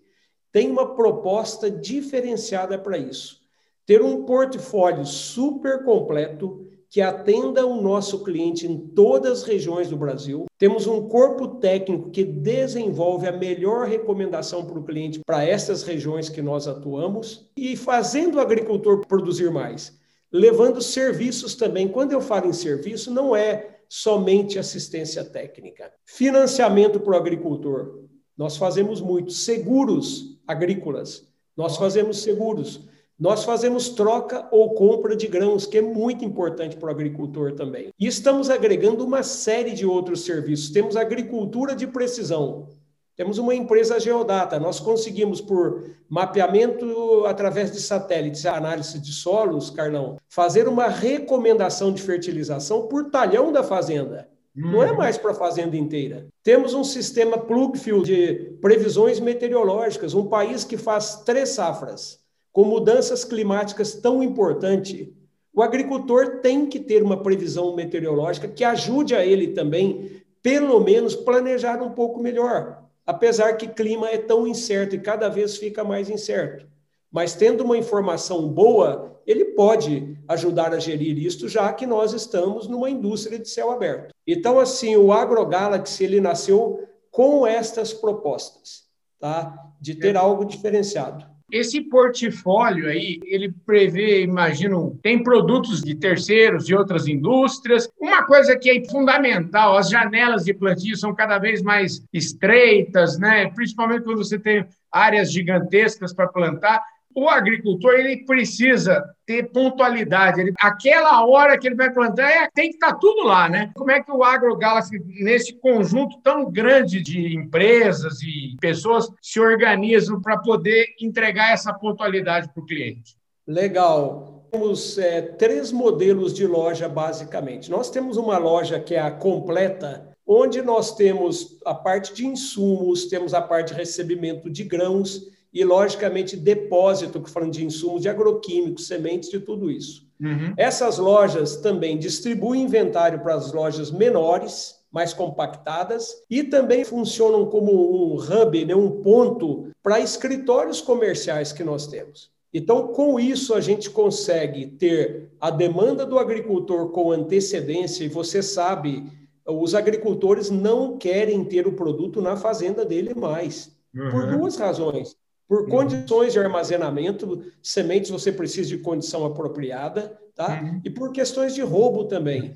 tem 0.52 0.70
uma 0.70 0.94
proposta 0.94 1.70
diferenciada 1.70 2.78
para 2.78 2.96
isso. 2.96 3.40
Ter 3.84 4.02
um 4.02 4.24
portfólio 4.24 5.04
super 5.04 5.84
completo 5.84 6.66
que 6.88 7.00
atenda 7.00 7.66
o 7.66 7.82
nosso 7.82 8.22
cliente 8.22 8.66
em 8.66 8.78
todas 8.78 9.40
as 9.40 9.42
regiões 9.42 9.90
do 9.90 9.96
Brasil. 9.96 10.46
Temos 10.56 10.86
um 10.86 11.08
corpo 11.08 11.48
técnico 11.56 12.10
que 12.10 12.24
desenvolve 12.24 13.26
a 13.26 13.32
melhor 13.32 13.86
recomendação 13.86 14.64
para 14.64 14.78
o 14.78 14.84
cliente 14.84 15.20
para 15.26 15.44
essas 15.44 15.82
regiões 15.82 16.28
que 16.28 16.40
nós 16.40 16.66
atuamos 16.66 17.50
e 17.56 17.76
fazendo 17.76 18.36
o 18.36 18.40
agricultor 18.40 19.04
produzir 19.06 19.50
mais, 19.50 19.98
levando 20.36 20.82
serviços 20.82 21.54
também. 21.54 21.88
Quando 21.88 22.12
eu 22.12 22.20
falo 22.20 22.46
em 22.46 22.52
serviço, 22.52 23.10
não 23.10 23.34
é 23.34 23.78
somente 23.88 24.58
assistência 24.58 25.24
técnica. 25.24 25.90
Financiamento 26.04 27.00
para 27.00 27.14
o 27.14 27.16
agricultor. 27.16 28.04
Nós 28.36 28.56
fazemos 28.56 29.00
muito. 29.00 29.32
Seguros 29.32 30.38
agrícolas. 30.46 31.26
Nós 31.56 31.76
fazemos 31.76 32.18
seguros. 32.18 32.82
Nós 33.18 33.44
fazemos 33.44 33.88
troca 33.88 34.46
ou 34.52 34.74
compra 34.74 35.16
de 35.16 35.26
grãos, 35.26 35.64
que 35.64 35.78
é 35.78 35.82
muito 35.82 36.22
importante 36.22 36.76
para 36.76 36.88
o 36.88 36.90
agricultor 36.90 37.52
também. 37.52 37.88
E 37.98 38.06
estamos 38.06 38.50
agregando 38.50 39.06
uma 39.06 39.22
série 39.22 39.72
de 39.72 39.86
outros 39.86 40.20
serviços. 40.20 40.68
Temos 40.68 40.96
agricultura 40.96 41.74
de 41.74 41.86
precisão. 41.86 42.68
Temos 43.16 43.38
uma 43.38 43.54
empresa 43.54 43.98
geodata, 43.98 44.60
nós 44.60 44.78
conseguimos, 44.78 45.40
por 45.40 45.90
mapeamento 46.06 47.24
através 47.24 47.72
de 47.72 47.80
satélites 47.80 48.44
e 48.44 48.48
análise 48.48 48.98
de 48.98 49.10
solos, 49.10 49.70
Carlão, 49.70 50.18
fazer 50.28 50.68
uma 50.68 50.88
recomendação 50.88 51.90
de 51.90 52.02
fertilização 52.02 52.86
por 52.88 53.10
talhão 53.10 53.50
da 53.50 53.62
fazenda. 53.62 54.28
Não 54.54 54.82
é 54.82 54.90
uhum. 54.90 54.98
mais 54.98 55.16
para 55.16 55.30
a 55.30 55.34
fazenda 55.34 55.78
inteira. 55.78 56.26
Temos 56.42 56.74
um 56.74 56.84
sistema 56.84 57.38
plugfield 57.38 58.04
de 58.04 58.34
previsões 58.60 59.18
meteorológicas, 59.18 60.12
um 60.12 60.26
país 60.26 60.62
que 60.62 60.76
faz 60.76 61.22
três 61.24 61.50
safras, 61.50 62.18
com 62.52 62.64
mudanças 62.64 63.24
climáticas 63.24 63.94
tão 63.94 64.22
importantes. 64.22 65.08
O 65.54 65.62
agricultor 65.62 66.40
tem 66.42 66.66
que 66.66 66.78
ter 66.78 67.02
uma 67.02 67.22
previsão 67.22 67.74
meteorológica 67.74 68.46
que 68.46 68.62
ajude 68.62 69.14
a 69.14 69.24
ele 69.24 69.48
também, 69.48 70.22
pelo 70.42 70.80
menos, 70.80 71.14
planejar 71.14 71.82
um 71.82 71.90
pouco 71.92 72.20
melhor 72.20 72.84
apesar 73.06 73.56
que 73.56 73.68
clima 73.68 74.08
é 74.10 74.18
tão 74.18 74.46
incerto 74.46 74.96
e 74.96 75.00
cada 75.00 75.28
vez 75.28 75.56
fica 75.56 75.84
mais 75.84 76.10
incerto. 76.10 76.66
Mas 77.10 77.34
tendo 77.34 77.62
uma 77.62 77.78
informação 77.78 78.48
boa, 78.48 79.20
ele 79.26 79.44
pode 79.46 80.18
ajudar 80.28 80.74
a 80.74 80.78
gerir 80.78 81.16
isto, 81.16 81.48
já 81.48 81.72
que 81.72 81.86
nós 81.86 82.12
estamos 82.12 82.66
numa 82.66 82.90
indústria 82.90 83.38
de 83.38 83.48
céu 83.48 83.70
aberto. 83.70 84.12
Então, 84.26 84.58
assim, 84.58 84.96
o 84.96 85.12
AgroGalaxy 85.12 86.04
ele 86.04 86.20
nasceu 86.20 86.86
com 87.10 87.46
estas 87.46 87.92
propostas, 87.94 88.84
tá? 89.18 89.72
De 89.80 89.94
ter 89.94 90.16
algo 90.16 90.44
diferenciado. 90.44 91.35
Esse 91.50 91.80
portfólio 91.80 92.88
aí, 92.88 93.20
ele 93.24 93.52
prevê, 93.64 94.22
imagino, 94.22 94.98
tem 95.00 95.22
produtos 95.22 95.80
de 95.80 95.94
terceiros, 95.94 96.66
de 96.66 96.74
outras 96.74 97.06
indústrias. 97.06 97.88
Uma 98.00 98.24
coisa 98.24 98.58
que 98.58 98.68
é 98.68 98.84
fundamental, 98.88 99.76
as 99.76 99.88
janelas 99.88 100.44
de 100.44 100.52
plantio 100.52 100.96
são 100.96 101.14
cada 101.14 101.38
vez 101.38 101.62
mais 101.62 102.02
estreitas, 102.12 103.16
né? 103.18 103.48
principalmente 103.50 104.02
quando 104.02 104.18
você 104.18 104.38
tem 104.38 104.66
áreas 104.90 105.30
gigantescas 105.30 106.12
para 106.12 106.26
plantar 106.26 106.82
o 107.16 107.30
agricultor 107.30 107.94
ele 107.94 108.26
precisa 108.26 109.02
ter 109.24 109.50
pontualidade. 109.50 110.42
Ele, 110.42 110.52
aquela 110.60 111.26
hora 111.26 111.58
que 111.58 111.66
ele 111.66 111.74
vai 111.74 111.90
plantar, 111.90 112.30
é, 112.30 112.50
tem 112.54 112.68
que 112.68 112.76
estar 112.76 112.92
tá 112.92 112.98
tudo 112.98 113.24
lá, 113.24 113.48
né? 113.48 113.72
Como 113.74 113.90
é 113.90 114.02
que 114.02 114.12
o 114.12 114.22
AgroGalaxy, 114.22 115.02
nesse 115.22 115.54
conjunto 115.54 116.20
tão 116.22 116.50
grande 116.50 117.02
de 117.02 117.34
empresas 117.34 118.20
e 118.22 118.54
pessoas, 118.60 119.08
se 119.22 119.40
organizam 119.40 120.20
para 120.20 120.36
poder 120.36 120.94
entregar 121.00 121.54
essa 121.54 121.72
pontualidade 121.72 122.52
para 122.52 122.62
o 122.62 122.66
cliente? 122.66 123.16
Legal. 123.46 124.46
Temos 124.50 124.98
é, 124.98 125.22
três 125.22 125.72
modelos 125.72 126.34
de 126.34 126.46
loja, 126.46 126.86
basicamente. 126.86 127.70
Nós 127.70 127.88
temos 127.88 128.18
uma 128.18 128.36
loja 128.36 128.78
que 128.78 128.94
é 128.94 129.00
a 129.00 129.10
completa, 129.10 130.12
onde 130.26 130.60
nós 130.60 130.94
temos 130.94 131.58
a 131.64 131.74
parte 131.74 132.12
de 132.12 132.26
insumos, 132.26 133.06
temos 133.06 133.32
a 133.32 133.40
parte 133.40 133.68
de 133.68 133.74
recebimento 133.74 134.50
de 134.50 134.64
grãos 134.64 135.34
e, 135.56 135.64
logicamente, 135.64 136.36
depósito, 136.36 137.24
falando 137.24 137.52
de 137.52 137.64
insumos 137.64 138.02
de 138.02 138.10
agroquímicos, 138.10 138.86
sementes, 138.86 139.30
de 139.30 139.40
tudo 139.40 139.70
isso. 139.70 140.06
Uhum. 140.20 140.52
Essas 140.54 140.98
lojas 140.98 141.56
também 141.56 141.96
distribuem 141.96 142.64
inventário 142.64 143.20
para 143.20 143.34
as 143.34 143.54
lojas 143.54 143.90
menores, 143.90 144.74
mais 144.92 145.14
compactadas, 145.14 146.14
e 146.28 146.44
também 146.44 146.84
funcionam 146.84 147.46
como 147.46 147.72
um 147.72 148.16
hub, 148.16 148.64
né, 148.66 148.74
um 148.74 149.02
ponto 149.02 149.68
para 149.82 149.98
escritórios 149.98 150.82
comerciais 150.82 151.52
que 151.52 151.64
nós 151.64 151.86
temos. 151.86 152.30
Então, 152.52 152.88
com 152.88 153.18
isso, 153.18 153.54
a 153.54 153.60
gente 153.62 153.88
consegue 153.88 154.66
ter 154.66 155.30
a 155.40 155.50
demanda 155.50 156.04
do 156.04 156.18
agricultor 156.18 156.90
com 156.90 157.10
antecedência, 157.10 158.04
e 158.04 158.08
você 158.08 158.42
sabe, 158.42 159.04
os 159.46 159.74
agricultores 159.74 160.50
não 160.50 160.98
querem 160.98 161.42
ter 161.44 161.66
o 161.66 161.72
produto 161.72 162.20
na 162.20 162.36
fazenda 162.36 162.84
dele 162.84 163.14
mais, 163.14 163.74
uhum. 163.94 164.10
por 164.10 164.26
duas 164.26 164.56
razões. 164.56 165.16
Por 165.48 165.62
uhum. 165.62 165.68
condições 165.68 166.32
de 166.32 166.38
armazenamento, 166.38 167.42
sementes 167.62 168.10
você 168.10 168.32
precisa 168.32 168.68
de 168.68 168.78
condição 168.78 169.24
apropriada, 169.24 170.18
tá? 170.34 170.60
Uhum. 170.60 170.80
E 170.84 170.90
por 170.90 171.12
questões 171.12 171.54
de 171.54 171.62
roubo 171.62 172.04
também. 172.04 172.52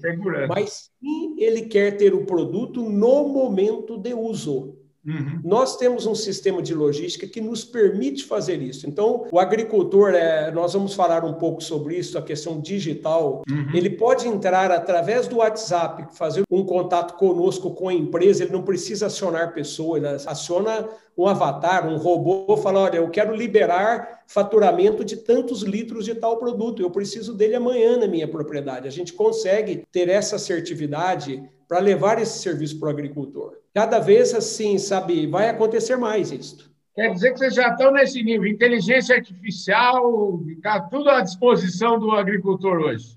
Mas 0.48 0.90
sim, 0.98 1.36
ele 1.38 1.62
quer 1.62 1.96
ter 1.96 2.12
o 2.14 2.26
produto 2.26 2.82
no 2.82 3.28
momento 3.28 3.96
de 3.96 4.12
uso. 4.12 4.79
Uhum. 5.04 5.40
Nós 5.42 5.76
temos 5.76 6.04
um 6.04 6.14
sistema 6.14 6.60
de 6.60 6.74
logística 6.74 7.26
que 7.26 7.40
nos 7.40 7.64
permite 7.64 8.24
fazer 8.24 8.60
isso. 8.60 8.86
Então, 8.86 9.26
o 9.32 9.38
agricultor, 9.38 10.10
é, 10.10 10.50
nós 10.50 10.74
vamos 10.74 10.94
falar 10.94 11.24
um 11.24 11.34
pouco 11.34 11.62
sobre 11.62 11.96
isso, 11.96 12.18
a 12.18 12.22
questão 12.22 12.60
digital. 12.60 13.42
Uhum. 13.48 13.70
Ele 13.72 13.90
pode 13.90 14.28
entrar 14.28 14.70
através 14.70 15.26
do 15.26 15.38
WhatsApp, 15.38 16.14
fazer 16.16 16.42
um 16.50 16.64
contato 16.64 17.14
conosco 17.14 17.70
com 17.70 17.88
a 17.88 17.94
empresa, 17.94 18.44
ele 18.44 18.52
não 18.52 18.62
precisa 18.62 19.06
acionar 19.06 19.54
pessoa, 19.54 19.96
ele 19.96 20.06
aciona 20.06 20.86
um 21.16 21.26
avatar, 21.26 21.88
um 21.88 21.96
robô, 21.96 22.56
fala: 22.58 22.80
olha, 22.80 22.98
eu 22.98 23.10
quero 23.10 23.34
liberar 23.34 24.20
faturamento 24.26 25.04
de 25.04 25.16
tantos 25.16 25.62
litros 25.62 26.04
de 26.04 26.14
tal 26.14 26.38
produto, 26.38 26.82
eu 26.82 26.90
preciso 26.90 27.34
dele 27.34 27.56
amanhã 27.56 27.96
na 27.96 28.06
minha 28.06 28.28
propriedade. 28.28 28.86
A 28.86 28.90
gente 28.90 29.12
consegue 29.12 29.84
ter 29.90 30.08
essa 30.08 30.36
assertividade 30.36 31.42
para 31.66 31.78
levar 31.78 32.20
esse 32.20 32.38
serviço 32.40 32.78
para 32.78 32.88
o 32.88 32.90
agricultor. 32.90 33.59
Cada 33.74 33.98
vez 33.98 34.34
assim, 34.34 34.78
sabe, 34.78 35.26
vai 35.26 35.48
acontecer 35.48 35.96
mais 35.96 36.32
isso. 36.32 36.70
Quer 36.94 37.12
dizer 37.12 37.32
que 37.32 37.38
vocês 37.38 37.54
já 37.54 37.68
estão 37.68 37.92
nesse 37.92 38.22
nível, 38.22 38.46
inteligência 38.46 39.14
artificial, 39.14 40.40
está 40.48 40.80
tudo 40.80 41.08
à 41.08 41.20
disposição 41.20 41.98
do 41.98 42.10
agricultor 42.10 42.78
hoje. 42.80 43.16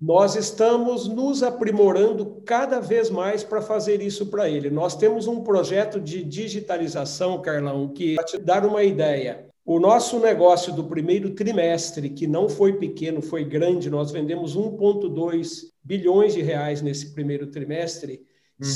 Nós 0.00 0.34
estamos 0.34 1.06
nos 1.06 1.44
aprimorando 1.44 2.42
cada 2.44 2.80
vez 2.80 3.08
mais 3.08 3.44
para 3.44 3.62
fazer 3.62 4.02
isso 4.02 4.26
para 4.26 4.50
ele. 4.50 4.68
Nós 4.68 4.96
temos 4.96 5.28
um 5.28 5.44
projeto 5.44 6.00
de 6.00 6.24
digitalização, 6.24 7.40
Carlão, 7.40 7.88
que, 7.88 8.16
para 8.16 8.24
te 8.24 8.38
dar 8.38 8.66
uma 8.66 8.82
ideia, 8.82 9.46
o 9.64 9.78
nosso 9.78 10.18
negócio 10.18 10.72
do 10.72 10.82
primeiro 10.84 11.30
trimestre, 11.30 12.10
que 12.10 12.26
não 12.26 12.48
foi 12.48 12.72
pequeno, 12.72 13.22
foi 13.22 13.44
grande, 13.44 13.88
nós 13.88 14.10
vendemos 14.10 14.56
1,2 14.56 15.70
bilhões 15.84 16.34
de 16.34 16.42
reais 16.42 16.82
nesse 16.82 17.14
primeiro 17.14 17.46
trimestre, 17.46 18.20
uhum. 18.60 18.66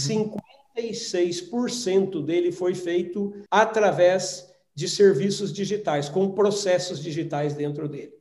56% 0.77 2.25
dele 2.25 2.53
foi 2.53 2.75
feito 2.75 3.33
através 3.51 4.49
de 4.75 4.89
serviços 4.89 5.53
digitais, 5.53 6.09
com 6.09 6.33
processos 6.33 7.03
digitais 7.03 7.55
dentro 7.55 7.89
dele. 7.89 8.13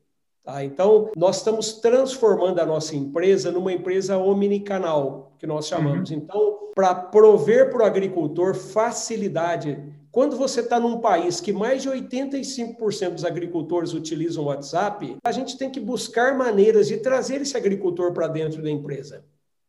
Tá? 0.44 0.64
Então, 0.64 1.12
nós 1.18 1.38
estamos 1.38 1.74
transformando 1.74 2.60
a 2.60 2.66
nossa 2.66 2.96
empresa 2.96 3.52
numa 3.52 3.74
empresa 3.74 4.18
omnicanal, 4.18 5.36
que 5.38 5.48
nós 5.48 5.68
chamamos. 5.68 6.12
Uhum. 6.12 6.18
Então, 6.18 6.60
para 6.74 6.94
prover 6.96 7.70
para 7.72 7.84
o 7.84 7.86
agricultor 7.86 8.54
facilidade 8.54 9.94
quando 10.16 10.38
você 10.38 10.62
está 10.62 10.80
num 10.80 11.02
país 11.02 11.42
que 11.42 11.52
mais 11.52 11.82
de 11.82 11.90
85% 11.90 13.16
dos 13.16 13.26
agricultores 13.26 13.94
utilizam 13.94 14.46
o 14.46 14.48
WhatsApp, 14.48 15.18
a 15.22 15.32
gente 15.34 15.58
tem 15.58 15.70
que 15.70 15.78
buscar 15.78 16.38
maneiras 16.38 16.88
de 16.88 16.96
trazer 16.96 17.42
esse 17.42 17.58
agricultor 17.58 18.14
para 18.14 18.30
dentro 18.30 18.64
da 18.64 18.70
empresa. 18.70 19.26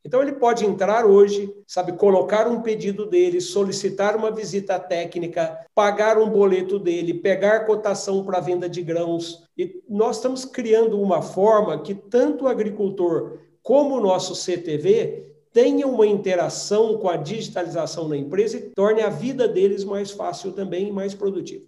Então 0.06 0.22
ele 0.22 0.34
pode 0.34 0.64
entrar 0.64 1.04
hoje, 1.04 1.52
sabe, 1.66 1.94
colocar 1.94 2.46
um 2.46 2.62
pedido 2.62 3.06
dele, 3.06 3.40
solicitar 3.40 4.14
uma 4.14 4.30
visita 4.30 4.78
técnica, 4.78 5.66
pagar 5.74 6.16
um 6.16 6.30
boleto 6.30 6.78
dele, 6.78 7.12
pegar 7.12 7.66
cotação 7.66 8.24
para 8.24 8.38
venda 8.38 8.68
de 8.68 8.82
grãos. 8.82 9.42
E 9.58 9.82
nós 9.88 10.18
estamos 10.18 10.44
criando 10.44 11.02
uma 11.02 11.20
forma 11.20 11.82
que 11.82 11.92
tanto 11.92 12.44
o 12.44 12.48
agricultor 12.48 13.40
como 13.60 13.96
o 13.96 14.00
nosso 14.00 14.36
CTV 14.36 15.26
tenham 15.52 15.92
uma 15.92 16.06
interação 16.06 16.98
com 16.98 17.08
a 17.08 17.16
digitalização 17.16 18.06
na 18.06 18.16
empresa 18.16 18.58
e 18.58 18.70
torne 18.76 19.02
a 19.02 19.10
vida 19.10 19.48
deles 19.48 19.82
mais 19.82 20.12
fácil 20.12 20.52
também 20.52 20.86
e 20.86 20.92
mais 20.92 21.14
produtiva. 21.14 21.64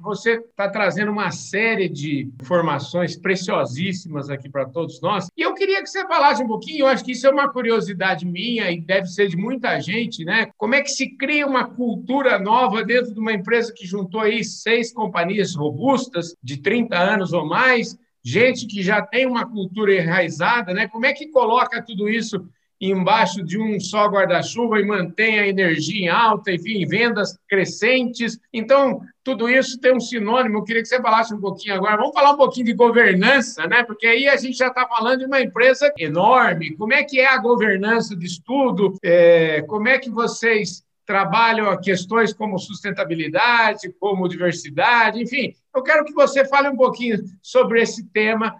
Você 0.00 0.34
está 0.34 0.68
trazendo 0.68 1.10
uma 1.10 1.32
série 1.32 1.88
de 1.88 2.30
informações 2.40 3.16
preciosíssimas 3.16 4.30
aqui 4.30 4.48
para 4.48 4.64
todos 4.64 5.00
nós. 5.00 5.26
E 5.36 5.42
eu 5.42 5.54
queria 5.54 5.82
que 5.82 5.88
você 5.88 6.06
falasse 6.06 6.42
um 6.42 6.46
pouquinho, 6.46 6.80
eu 6.80 6.86
acho 6.86 7.04
que 7.04 7.12
isso 7.12 7.26
é 7.26 7.30
uma 7.30 7.48
curiosidade 7.48 8.24
minha 8.24 8.70
e 8.70 8.80
deve 8.80 9.08
ser 9.08 9.26
de 9.26 9.36
muita 9.36 9.80
gente, 9.80 10.24
né? 10.24 10.50
Como 10.56 10.74
é 10.74 10.82
que 10.82 10.90
se 10.90 11.16
cria 11.16 11.46
uma 11.46 11.64
cultura 11.64 12.38
nova 12.38 12.84
dentro 12.84 13.12
de 13.12 13.18
uma 13.18 13.32
empresa 13.32 13.72
que 13.74 13.84
juntou 13.86 14.20
aí 14.20 14.44
seis 14.44 14.92
companhias 14.92 15.56
robustas, 15.56 16.34
de 16.42 16.58
30 16.58 16.96
anos 16.96 17.32
ou 17.32 17.44
mais, 17.44 17.98
gente 18.22 18.66
que 18.66 18.82
já 18.82 19.02
tem 19.02 19.26
uma 19.26 19.46
cultura 19.46 19.94
enraizada, 19.94 20.72
né? 20.72 20.86
Como 20.86 21.06
é 21.06 21.12
que 21.12 21.28
coloca 21.28 21.82
tudo 21.82 22.08
isso 22.08 22.48
embaixo 22.80 23.42
de 23.42 23.58
um 23.58 23.80
só 23.80 24.06
guarda-chuva 24.06 24.80
e 24.80 24.84
mantém 24.84 25.38
a 25.38 25.48
energia 25.48 26.06
em 26.06 26.08
alta, 26.08 26.52
enfim, 26.52 26.86
vendas 26.86 27.36
crescentes. 27.48 28.38
Então, 28.52 29.00
tudo 29.28 29.46
isso 29.46 29.78
tem 29.78 29.94
um 29.94 30.00
sinônimo. 30.00 30.56
Eu 30.56 30.64
queria 30.64 30.80
que 30.80 30.88
você 30.88 31.02
falasse 31.02 31.34
um 31.34 31.40
pouquinho 31.40 31.74
agora. 31.74 31.98
Vamos 31.98 32.14
falar 32.14 32.30
um 32.30 32.36
pouquinho 32.38 32.64
de 32.64 32.72
governança, 32.72 33.66
né? 33.66 33.84
Porque 33.84 34.06
aí 34.06 34.26
a 34.26 34.36
gente 34.36 34.56
já 34.56 34.68
está 34.68 34.86
falando 34.86 35.18
de 35.18 35.26
uma 35.26 35.38
empresa 35.38 35.92
enorme. 35.98 36.74
Como 36.76 36.94
é 36.94 37.04
que 37.04 37.20
é 37.20 37.26
a 37.26 37.36
governança 37.36 38.16
de 38.16 38.24
estudo? 38.24 38.94
É, 39.02 39.60
como 39.68 39.86
é 39.86 39.98
que 39.98 40.08
vocês 40.08 40.82
trabalham 41.04 41.78
questões 41.78 42.32
como 42.32 42.58
sustentabilidade, 42.58 43.92
como 44.00 44.28
diversidade, 44.28 45.22
enfim. 45.22 45.54
Eu 45.74 45.82
quero 45.82 46.04
que 46.04 46.12
você 46.12 46.46
fale 46.46 46.68
um 46.68 46.76
pouquinho 46.76 47.18
sobre 47.42 47.82
esse 47.82 48.04
tema 48.10 48.54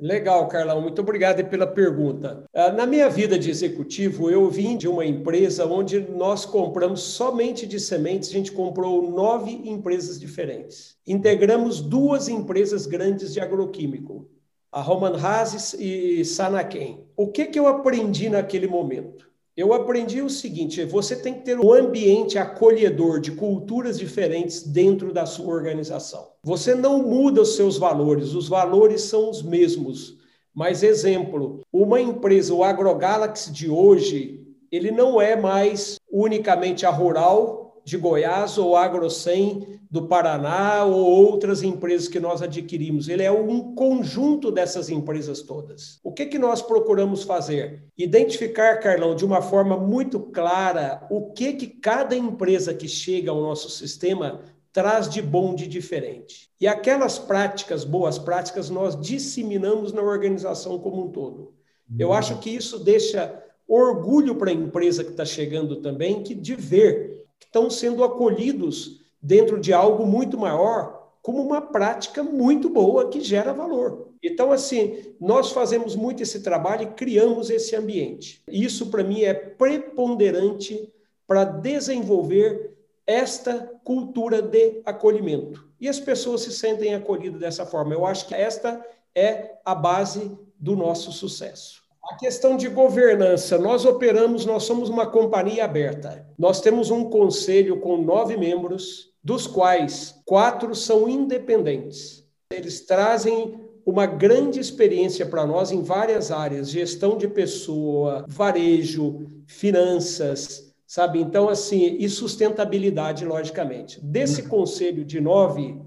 Legal, 0.00 0.46
Carlão, 0.46 0.80
muito 0.80 1.02
obrigado 1.02 1.44
pela 1.46 1.66
pergunta. 1.66 2.44
Ah, 2.54 2.70
na 2.70 2.86
minha 2.86 3.10
vida 3.10 3.36
de 3.36 3.50
executivo, 3.50 4.30
eu 4.30 4.48
vim 4.48 4.76
de 4.76 4.86
uma 4.86 5.04
empresa 5.04 5.66
onde 5.66 5.98
nós 5.98 6.44
compramos 6.44 7.00
somente 7.00 7.66
de 7.66 7.80
sementes, 7.80 8.28
a 8.28 8.32
gente 8.32 8.52
comprou 8.52 9.10
nove 9.10 9.50
empresas 9.64 10.20
diferentes. 10.20 10.96
Integramos 11.04 11.80
duas 11.80 12.28
empresas 12.28 12.86
grandes 12.86 13.34
de 13.34 13.40
agroquímico, 13.40 14.30
a 14.70 14.80
Roman 14.80 15.16
Hazes 15.16 15.74
e 15.74 16.24
Sanaken. 16.24 17.04
O 17.16 17.26
que, 17.26 17.46
que 17.46 17.58
eu 17.58 17.66
aprendi 17.66 18.30
naquele 18.30 18.68
momento? 18.68 19.27
Eu 19.58 19.72
aprendi 19.72 20.22
o 20.22 20.30
seguinte: 20.30 20.84
você 20.84 21.16
tem 21.16 21.34
que 21.34 21.40
ter 21.40 21.58
um 21.58 21.72
ambiente 21.72 22.38
acolhedor 22.38 23.18
de 23.18 23.32
culturas 23.32 23.98
diferentes 23.98 24.62
dentro 24.62 25.12
da 25.12 25.26
sua 25.26 25.52
organização. 25.52 26.28
Você 26.44 26.76
não 26.76 27.02
muda 27.02 27.42
os 27.42 27.56
seus 27.56 27.76
valores, 27.76 28.34
os 28.34 28.48
valores 28.48 29.02
são 29.02 29.28
os 29.28 29.42
mesmos. 29.42 30.16
Mas, 30.54 30.84
exemplo, 30.84 31.60
uma 31.72 32.00
empresa, 32.00 32.54
o 32.54 32.62
AgroGalaxy 32.62 33.50
de 33.50 33.68
hoje, 33.68 34.46
ele 34.70 34.92
não 34.92 35.20
é 35.20 35.34
mais 35.34 35.98
unicamente 36.08 36.86
a 36.86 36.90
rural 36.90 37.57
de 37.88 37.96
Goiás 37.96 38.58
ou 38.58 38.76
AgroSem 38.76 39.80
do 39.90 40.06
Paraná 40.06 40.84
ou 40.84 41.06
outras 41.06 41.62
empresas 41.62 42.06
que 42.06 42.20
nós 42.20 42.42
adquirimos. 42.42 43.08
Ele 43.08 43.22
é 43.22 43.32
um 43.32 43.74
conjunto 43.74 44.52
dessas 44.52 44.90
empresas 44.90 45.40
todas. 45.40 45.98
O 46.04 46.12
que, 46.12 46.26
que 46.26 46.38
nós 46.38 46.60
procuramos 46.60 47.22
fazer? 47.22 47.82
Identificar, 47.96 48.76
Carlão, 48.76 49.14
de 49.14 49.24
uma 49.24 49.40
forma 49.40 49.78
muito 49.78 50.20
clara 50.20 51.06
o 51.10 51.32
que, 51.32 51.54
que 51.54 51.66
cada 51.66 52.14
empresa 52.14 52.74
que 52.74 52.86
chega 52.86 53.30
ao 53.30 53.40
nosso 53.40 53.70
sistema 53.70 54.42
traz 54.70 55.08
de 55.08 55.22
bom 55.22 55.54
de 55.54 55.66
diferente. 55.66 56.50
E 56.60 56.68
aquelas 56.68 57.18
práticas, 57.18 57.84
boas 57.84 58.18
práticas, 58.18 58.68
nós 58.68 59.00
disseminamos 59.00 59.94
na 59.94 60.02
organização 60.02 60.78
como 60.78 61.06
um 61.06 61.08
todo. 61.10 61.54
Eu 61.98 62.12
acho 62.12 62.38
que 62.38 62.50
isso 62.50 62.78
deixa 62.78 63.42
orgulho 63.66 64.34
para 64.34 64.50
a 64.50 64.54
empresa 64.54 65.02
que 65.02 65.10
está 65.10 65.24
chegando 65.24 65.76
também, 65.76 66.22
que 66.22 66.34
de 66.34 66.54
ver 66.54 67.17
que 67.38 67.46
estão 67.46 67.70
sendo 67.70 68.04
acolhidos 68.04 69.00
dentro 69.20 69.60
de 69.60 69.72
algo 69.72 70.06
muito 70.06 70.38
maior, 70.38 71.12
como 71.22 71.42
uma 71.42 71.60
prática 71.60 72.22
muito 72.22 72.68
boa 72.68 73.08
que 73.08 73.20
gera 73.20 73.52
valor. 73.52 74.08
Então, 74.22 74.50
assim, 74.50 75.14
nós 75.20 75.52
fazemos 75.52 75.94
muito 75.94 76.22
esse 76.22 76.40
trabalho 76.40 76.82
e 76.82 76.94
criamos 76.94 77.50
esse 77.50 77.76
ambiente. 77.76 78.42
Isso, 78.48 78.90
para 78.90 79.04
mim, 79.04 79.22
é 79.22 79.34
preponderante 79.34 80.92
para 81.26 81.44
desenvolver 81.44 82.76
esta 83.06 83.58
cultura 83.84 84.42
de 84.42 84.82
acolhimento. 84.84 85.68
E 85.80 85.88
as 85.88 86.00
pessoas 86.00 86.42
se 86.42 86.52
sentem 86.52 86.94
acolhidas 86.94 87.40
dessa 87.40 87.64
forma. 87.64 87.94
Eu 87.94 88.04
acho 88.04 88.26
que 88.26 88.34
esta 88.34 88.84
é 89.14 89.58
a 89.64 89.74
base 89.74 90.36
do 90.58 90.74
nosso 90.74 91.12
sucesso. 91.12 91.77
A 92.10 92.16
questão 92.16 92.56
de 92.56 92.68
governança, 92.68 93.58
nós 93.58 93.84
operamos, 93.84 94.46
nós 94.46 94.62
somos 94.62 94.88
uma 94.88 95.06
companhia 95.06 95.64
aberta. 95.66 96.26
Nós 96.38 96.58
temos 96.58 96.90
um 96.90 97.10
conselho 97.10 97.80
com 97.80 97.98
nove 97.98 98.34
membros, 98.34 99.12
dos 99.22 99.46
quais 99.46 100.14
quatro 100.24 100.74
são 100.74 101.06
independentes. 101.06 102.24
Eles 102.50 102.80
trazem 102.86 103.60
uma 103.84 104.06
grande 104.06 104.58
experiência 104.58 105.26
para 105.26 105.46
nós 105.46 105.70
em 105.70 105.82
várias 105.82 106.30
áreas, 106.30 106.70
gestão 106.70 107.18
de 107.18 107.28
pessoa, 107.28 108.24
varejo, 108.26 109.26
finanças, 109.46 110.72
sabe? 110.86 111.20
Então, 111.20 111.48
assim, 111.50 111.96
e 111.98 112.08
sustentabilidade, 112.08 113.26
logicamente. 113.26 114.00
Desse 114.02 114.42
uhum. 114.42 114.48
conselho 114.48 115.04
de 115.04 115.20
nove, 115.20 115.78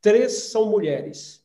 três 0.00 0.32
são 0.32 0.68
mulheres. 0.68 1.40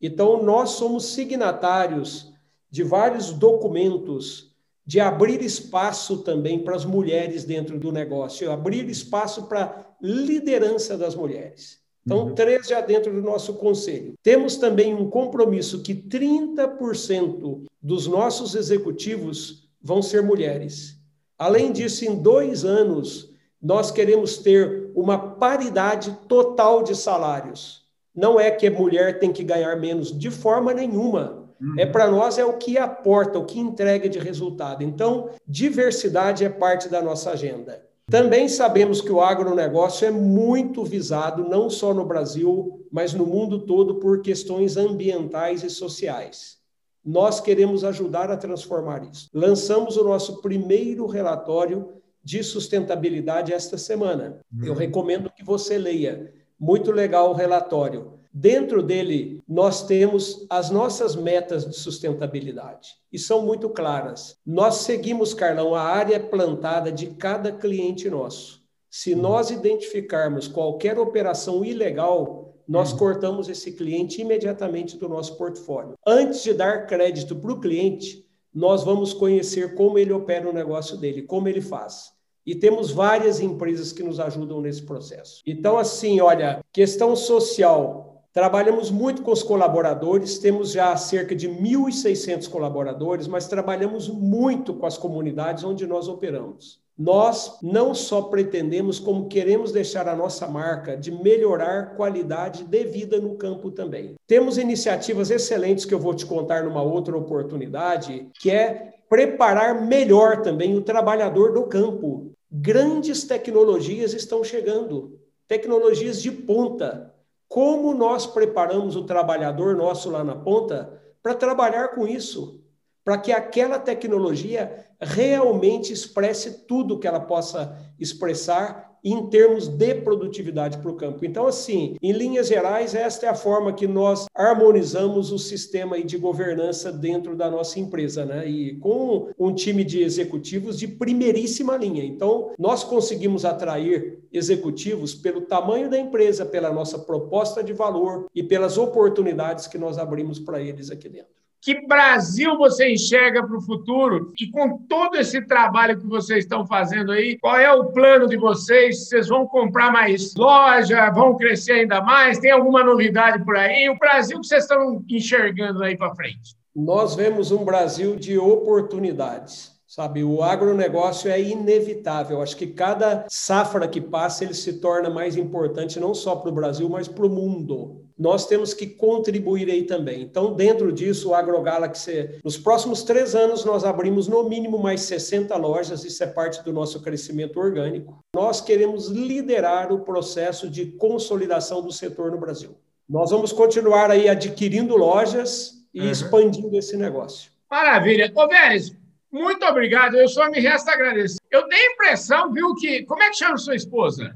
Então, 0.00 0.40
nós 0.40 0.70
somos 0.70 1.06
signatários 1.06 2.31
de 2.72 2.82
vários 2.82 3.30
documentos, 3.30 4.50
de 4.84 4.98
abrir 4.98 5.42
espaço 5.42 6.22
também 6.22 6.64
para 6.64 6.74
as 6.74 6.86
mulheres 6.86 7.44
dentro 7.44 7.78
do 7.78 7.92
negócio, 7.92 8.50
abrir 8.50 8.88
espaço 8.88 9.42
para 9.44 9.94
liderança 10.00 10.96
das 10.96 11.14
mulheres. 11.14 11.78
Então, 12.04 12.28
uhum. 12.28 12.34
três 12.34 12.66
já 12.66 12.80
dentro 12.80 13.12
do 13.12 13.20
nosso 13.20 13.54
conselho. 13.54 14.14
Temos 14.22 14.56
também 14.56 14.94
um 14.94 15.08
compromisso 15.08 15.82
que 15.82 15.94
30% 15.94 17.62
dos 17.80 18.06
nossos 18.06 18.54
executivos 18.54 19.68
vão 19.80 20.00
ser 20.00 20.22
mulheres. 20.22 20.96
Além 21.38 21.72
disso, 21.72 22.06
em 22.06 22.16
dois 22.16 22.64
anos, 22.64 23.30
nós 23.60 23.90
queremos 23.90 24.38
ter 24.38 24.90
uma 24.94 25.18
paridade 25.18 26.18
total 26.26 26.82
de 26.82 26.96
salários. 26.96 27.82
Não 28.14 28.40
é 28.40 28.50
que 28.50 28.66
a 28.66 28.70
mulher 28.70 29.20
tem 29.20 29.30
que 29.30 29.44
ganhar 29.44 29.76
menos 29.76 30.16
de 30.16 30.30
forma 30.30 30.72
nenhuma. 30.72 31.41
Uhum. 31.62 31.74
É 31.78 31.86
para 31.86 32.10
nós 32.10 32.38
é 32.38 32.44
o 32.44 32.58
que 32.58 32.76
aporta, 32.76 33.38
o 33.38 33.44
que 33.44 33.60
entrega 33.60 34.08
de 34.08 34.18
resultado. 34.18 34.82
Então, 34.82 35.30
diversidade 35.46 36.44
é 36.44 36.48
parte 36.48 36.88
da 36.88 37.00
nossa 37.00 37.30
agenda. 37.30 37.86
Também 38.10 38.48
sabemos 38.48 39.00
que 39.00 39.12
o 39.12 39.20
agronegócio 39.20 40.06
é 40.06 40.10
muito 40.10 40.84
visado, 40.84 41.48
não 41.48 41.70
só 41.70 41.94
no 41.94 42.04
Brasil, 42.04 42.84
mas 42.90 43.14
no 43.14 43.24
mundo 43.24 43.60
todo, 43.60 43.94
por 44.00 44.20
questões 44.20 44.76
ambientais 44.76 45.62
e 45.62 45.70
sociais. 45.70 46.58
Nós 47.04 47.40
queremos 47.40 47.84
ajudar 47.84 48.30
a 48.30 48.36
transformar 48.36 49.04
isso. 49.10 49.28
Lançamos 49.32 49.96
o 49.96 50.04
nosso 50.04 50.42
primeiro 50.42 51.06
relatório 51.06 51.88
de 52.22 52.42
sustentabilidade 52.42 53.52
esta 53.52 53.78
semana. 53.78 54.40
Eu 54.62 54.72
uhum. 54.72 54.78
recomendo 54.78 55.30
que 55.30 55.44
você 55.44 55.78
leia. 55.78 56.32
Muito 56.58 56.92
legal 56.92 57.30
o 57.30 57.34
relatório. 57.34 58.20
Dentro 58.34 58.82
dele, 58.82 59.42
nós 59.46 59.86
temos 59.86 60.46
as 60.48 60.70
nossas 60.70 61.14
metas 61.14 61.66
de 61.68 61.76
sustentabilidade 61.76 62.94
e 63.12 63.18
são 63.18 63.44
muito 63.44 63.68
claras. 63.68 64.38
Nós 64.44 64.76
seguimos, 64.76 65.34
Carlão, 65.34 65.74
a 65.74 65.82
área 65.82 66.18
plantada 66.18 66.90
de 66.90 67.08
cada 67.08 67.52
cliente 67.52 68.08
nosso. 68.08 68.62
Se 68.90 69.12
uhum. 69.12 69.20
nós 69.20 69.50
identificarmos 69.50 70.48
qualquer 70.48 70.98
operação 70.98 71.62
ilegal, 71.62 72.54
nós 72.66 72.92
uhum. 72.92 72.98
cortamos 72.98 73.48
esse 73.50 73.72
cliente 73.72 74.22
imediatamente 74.22 74.96
do 74.96 75.08
nosso 75.08 75.36
portfólio. 75.36 75.94
Antes 76.06 76.42
de 76.42 76.54
dar 76.54 76.86
crédito 76.86 77.36
para 77.36 77.52
o 77.52 77.60
cliente, 77.60 78.26
nós 78.54 78.82
vamos 78.82 79.12
conhecer 79.12 79.74
como 79.74 79.98
ele 79.98 80.12
opera 80.12 80.48
o 80.48 80.52
negócio 80.52 80.96
dele, 80.96 81.22
como 81.22 81.48
ele 81.48 81.60
faz. 81.60 82.12
E 82.44 82.54
temos 82.54 82.90
várias 82.90 83.40
empresas 83.40 83.92
que 83.92 84.02
nos 84.02 84.18
ajudam 84.18 84.60
nesse 84.60 84.82
processo. 84.82 85.42
Então, 85.46 85.78
assim, 85.78 86.20
olha, 86.20 86.60
questão 86.72 87.14
social, 87.14 88.11
Trabalhamos 88.32 88.90
muito 88.90 89.20
com 89.20 89.30
os 89.30 89.42
colaboradores, 89.42 90.38
temos 90.38 90.72
já 90.72 90.96
cerca 90.96 91.36
de 91.36 91.46
1.600 91.46 92.48
colaboradores, 92.48 93.26
mas 93.26 93.46
trabalhamos 93.46 94.08
muito 94.08 94.72
com 94.72 94.86
as 94.86 94.96
comunidades 94.96 95.64
onde 95.64 95.86
nós 95.86 96.08
operamos. 96.08 96.80
Nós 96.96 97.58
não 97.62 97.94
só 97.94 98.22
pretendemos, 98.22 98.98
como 98.98 99.28
queremos 99.28 99.70
deixar 99.70 100.08
a 100.08 100.16
nossa 100.16 100.46
marca 100.46 100.96
de 100.96 101.10
melhorar 101.10 101.94
qualidade 101.94 102.64
de 102.64 102.84
vida 102.84 103.20
no 103.20 103.34
campo 103.34 103.70
também. 103.70 104.14
Temos 104.26 104.56
iniciativas 104.56 105.30
excelentes 105.30 105.84
que 105.84 105.92
eu 105.92 105.98
vou 105.98 106.14
te 106.14 106.24
contar 106.24 106.64
numa 106.64 106.82
outra 106.82 107.14
oportunidade, 107.14 108.28
que 108.40 108.50
é 108.50 108.94
preparar 109.10 109.86
melhor 109.86 110.40
também 110.40 110.74
o 110.74 110.80
trabalhador 110.80 111.52
do 111.52 111.64
campo. 111.64 112.32
Grandes 112.50 113.24
tecnologias 113.24 114.14
estão 114.14 114.42
chegando, 114.42 115.18
tecnologias 115.46 116.22
de 116.22 116.30
ponta 116.30 117.11
como 117.52 117.92
nós 117.92 118.26
preparamos 118.26 118.96
o 118.96 119.04
trabalhador 119.04 119.76
nosso 119.76 120.08
lá 120.08 120.24
na 120.24 120.34
ponta 120.34 120.98
para 121.22 121.34
trabalhar 121.34 121.88
com 121.88 122.08
isso, 122.08 122.64
para 123.04 123.18
que 123.18 123.30
aquela 123.30 123.78
tecnologia 123.78 124.86
realmente 124.98 125.92
expresse 125.92 126.66
tudo 126.66 126.98
que 126.98 127.06
ela 127.06 127.20
possa 127.20 127.76
expressar 128.00 128.91
em 129.04 129.26
termos 129.26 129.68
de 129.68 129.94
produtividade 129.96 130.78
para 130.78 130.90
o 130.90 130.96
campo. 130.96 131.24
Então, 131.24 131.46
assim, 131.46 131.96
em 132.00 132.12
linhas 132.12 132.48
gerais, 132.48 132.94
esta 132.94 133.26
é 133.26 133.28
a 133.28 133.34
forma 133.34 133.72
que 133.72 133.86
nós 133.86 134.26
harmonizamos 134.34 135.32
o 135.32 135.38
sistema 135.38 136.02
de 136.02 136.16
governança 136.16 136.92
dentro 136.92 137.36
da 137.36 137.50
nossa 137.50 137.78
empresa, 137.80 138.24
né? 138.24 138.48
E 138.48 138.76
com 138.76 139.30
um 139.38 139.54
time 139.54 139.84
de 139.84 140.02
executivos 140.02 140.78
de 140.78 140.86
primeiríssima 140.86 141.76
linha. 141.76 142.04
Então, 142.04 142.52
nós 142.58 142.84
conseguimos 142.84 143.44
atrair 143.44 144.20
executivos 144.32 145.14
pelo 145.14 145.42
tamanho 145.42 145.90
da 145.90 145.98
empresa, 145.98 146.46
pela 146.46 146.72
nossa 146.72 146.98
proposta 146.98 147.62
de 147.62 147.72
valor 147.72 148.26
e 148.34 148.42
pelas 148.42 148.78
oportunidades 148.78 149.66
que 149.66 149.78
nós 149.78 149.98
abrimos 149.98 150.38
para 150.38 150.60
eles 150.60 150.90
aqui 150.90 151.08
dentro. 151.08 151.41
Que 151.62 151.86
Brasil 151.86 152.58
você 152.58 152.92
enxerga 152.92 153.46
para 153.46 153.56
o 153.56 153.62
futuro? 153.62 154.32
E 154.36 154.50
com 154.50 154.78
todo 154.78 155.14
esse 155.14 155.40
trabalho 155.42 155.96
que 155.96 156.04
vocês 156.08 156.40
estão 156.40 156.66
fazendo 156.66 157.12
aí, 157.12 157.38
qual 157.38 157.56
é 157.56 157.72
o 157.72 157.92
plano 157.92 158.26
de 158.26 158.36
vocês? 158.36 159.06
Vocês 159.06 159.28
vão 159.28 159.46
comprar 159.46 159.92
mais 159.92 160.34
loja? 160.34 161.08
Vão 161.10 161.36
crescer 161.36 161.74
ainda 161.74 162.02
mais? 162.02 162.40
Tem 162.40 162.50
alguma 162.50 162.82
novidade 162.82 163.44
por 163.44 163.56
aí? 163.56 163.88
O 163.88 163.96
Brasil 163.96 164.40
que 164.40 164.46
vocês 164.48 164.64
estão 164.64 165.04
enxergando 165.08 165.84
aí 165.84 165.96
para 165.96 166.12
frente? 166.16 166.56
Nós 166.74 167.14
vemos 167.14 167.52
um 167.52 167.64
Brasil 167.64 168.16
de 168.16 168.36
oportunidades. 168.36 169.70
Sabe, 169.86 170.24
o 170.24 170.42
agronegócio 170.42 171.30
é 171.30 171.40
inevitável. 171.40 172.42
Acho 172.42 172.56
que 172.56 172.66
cada 172.66 173.24
safra 173.28 173.86
que 173.86 174.00
passa 174.00 174.42
ele 174.42 174.54
se 174.54 174.80
torna 174.80 175.08
mais 175.08 175.36
importante 175.36 176.00
não 176.00 176.12
só 176.12 176.34
para 176.34 176.50
o 176.50 176.54
Brasil, 176.54 176.88
mas 176.88 177.06
para 177.06 177.26
o 177.26 177.30
mundo. 177.30 178.01
Nós 178.22 178.46
temos 178.46 178.72
que 178.72 178.86
contribuir 178.86 179.68
aí 179.68 179.82
também. 179.82 180.22
Então, 180.22 180.54
dentro 180.54 180.92
disso, 180.92 181.30
o 181.30 181.34
AgroGalaxy, 181.34 182.38
nos 182.44 182.56
próximos 182.56 183.02
três 183.02 183.34
anos, 183.34 183.64
nós 183.64 183.84
abrimos 183.84 184.28
no 184.28 184.48
mínimo 184.48 184.78
mais 184.78 185.00
60 185.00 185.56
lojas, 185.56 186.04
isso 186.04 186.22
é 186.22 186.28
parte 186.28 186.62
do 186.62 186.72
nosso 186.72 187.02
crescimento 187.02 187.58
orgânico. 187.58 188.24
Nós 188.32 188.60
queremos 188.60 189.08
liderar 189.08 189.92
o 189.92 190.04
processo 190.04 190.70
de 190.70 190.86
consolidação 190.92 191.82
do 191.82 191.90
setor 191.90 192.30
no 192.30 192.38
Brasil. 192.38 192.78
Nós 193.08 193.32
vamos 193.32 193.50
continuar 193.50 194.08
aí 194.08 194.28
adquirindo 194.28 194.96
lojas 194.96 195.84
e 195.92 196.02
uhum. 196.02 196.10
expandindo 196.12 196.78
esse 196.78 196.96
negócio. 196.96 197.50
Maravilha. 197.68 198.30
Ô, 198.36 198.46
Vélez, 198.46 198.94
muito 199.32 199.66
obrigado. 199.66 200.14
Eu 200.14 200.28
só 200.28 200.48
me 200.48 200.60
resta 200.60 200.92
agradecer. 200.92 201.40
Eu 201.50 201.66
tenho 201.66 201.90
a 201.90 201.92
impressão, 201.94 202.52
viu, 202.52 202.72
que. 202.76 203.02
Como 203.02 203.20
é 203.20 203.30
que 203.30 203.36
chama 203.36 203.56
sua 203.56 203.74
esposa? 203.74 204.32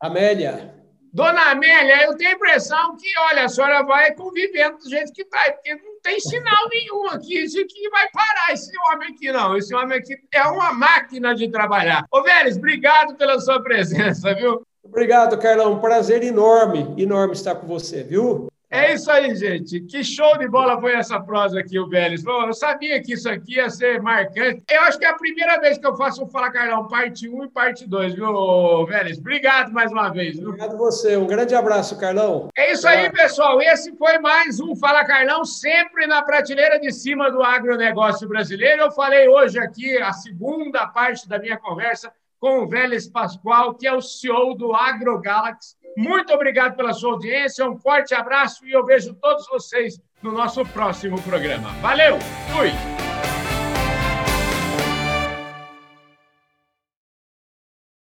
Amélia. 0.00 0.77
Dona 1.12 1.50
Amélia, 1.50 2.04
eu 2.04 2.16
tenho 2.16 2.30
a 2.30 2.34
impressão 2.34 2.96
que, 2.96 3.06
olha, 3.30 3.44
a 3.44 3.48
senhora 3.48 3.82
vai 3.82 4.14
convivendo 4.14 4.78
do 4.78 4.88
jeito 4.88 5.12
que 5.12 5.22
está, 5.22 5.52
porque 5.52 5.74
não 5.74 6.00
tem 6.02 6.20
sinal 6.20 6.68
nenhum 6.70 7.08
aqui. 7.08 7.44
Isso 7.44 7.60
aqui 7.60 7.88
vai 7.90 8.08
parar, 8.10 8.52
esse 8.52 8.70
homem 8.90 9.08
aqui 9.08 9.32
não. 9.32 9.56
Esse 9.56 9.74
homem 9.74 9.98
aqui 9.98 10.16
é 10.32 10.44
uma 10.44 10.72
máquina 10.72 11.34
de 11.34 11.48
trabalhar. 11.48 12.04
Ô, 12.10 12.22
Vélez, 12.22 12.56
obrigado 12.56 13.16
pela 13.16 13.40
sua 13.40 13.62
presença, 13.62 14.34
viu? 14.34 14.62
Obrigado, 14.82 15.38
Carlão. 15.38 15.80
Prazer 15.80 16.22
enorme, 16.22 16.94
enorme 16.96 17.34
estar 17.34 17.54
com 17.54 17.66
você, 17.66 18.02
viu? 18.02 18.48
É 18.70 18.92
isso 18.92 19.10
aí, 19.10 19.34
gente. 19.34 19.80
Que 19.80 20.04
show 20.04 20.36
de 20.36 20.46
bola 20.46 20.78
foi 20.78 20.92
essa 20.92 21.18
prosa 21.18 21.58
aqui, 21.58 21.78
o 21.78 21.88
Vélez. 21.88 22.22
Eu 22.22 22.52
sabia 22.52 23.02
que 23.02 23.14
isso 23.14 23.26
aqui 23.28 23.54
ia 23.54 23.70
ser 23.70 24.02
marcante. 24.02 24.62
Eu 24.70 24.82
acho 24.82 24.98
que 24.98 25.06
é 25.06 25.08
a 25.08 25.14
primeira 25.14 25.58
vez 25.58 25.78
que 25.78 25.86
eu 25.86 25.96
faço 25.96 26.22
o 26.22 26.26
Fala 26.26 26.50
Carlão, 26.50 26.86
parte 26.86 27.26
1 27.26 27.44
e 27.44 27.48
parte 27.48 27.88
2, 27.88 28.14
viu, 28.14 28.84
Vélez? 28.84 29.16
Obrigado 29.18 29.72
mais 29.72 29.90
uma 29.90 30.10
vez. 30.10 30.36
Viu? 30.36 30.48
Obrigado 30.48 30.76
você. 30.76 31.16
Um 31.16 31.26
grande 31.26 31.54
abraço, 31.54 31.98
Carlão. 31.98 32.48
É 32.56 32.72
isso 32.72 32.86
aí, 32.86 33.10
pessoal. 33.10 33.60
Esse 33.62 33.96
foi 33.96 34.18
mais 34.18 34.60
um 34.60 34.76
Fala 34.76 35.02
Carlão, 35.04 35.46
sempre 35.46 36.06
na 36.06 36.20
prateleira 36.20 36.78
de 36.78 36.92
cima 36.92 37.30
do 37.30 37.42
agronegócio 37.42 38.28
brasileiro. 38.28 38.82
Eu 38.82 38.90
falei 38.90 39.28
hoje 39.28 39.58
aqui 39.58 39.96
a 39.96 40.12
segunda 40.12 40.86
parte 40.88 41.26
da 41.26 41.38
minha 41.38 41.56
conversa 41.56 42.12
com 42.38 42.60
o 42.60 42.68
Vélez 42.68 43.08
Pascoal, 43.08 43.74
que 43.74 43.86
é 43.86 43.92
o 43.92 44.00
CEO 44.00 44.54
do 44.54 44.74
AgroGalaxy 44.74 45.78
muito 45.98 46.32
obrigado 46.32 46.76
pela 46.76 46.92
sua 46.92 47.14
audiência, 47.14 47.68
um 47.68 47.76
forte 47.76 48.14
abraço 48.14 48.64
e 48.64 48.70
eu 48.70 48.84
vejo 48.84 49.14
todos 49.14 49.48
vocês 49.48 50.00
no 50.22 50.30
nosso 50.30 50.64
próximo 50.66 51.20
programa. 51.22 51.70
Valeu, 51.80 52.16
fui! 52.54 53.07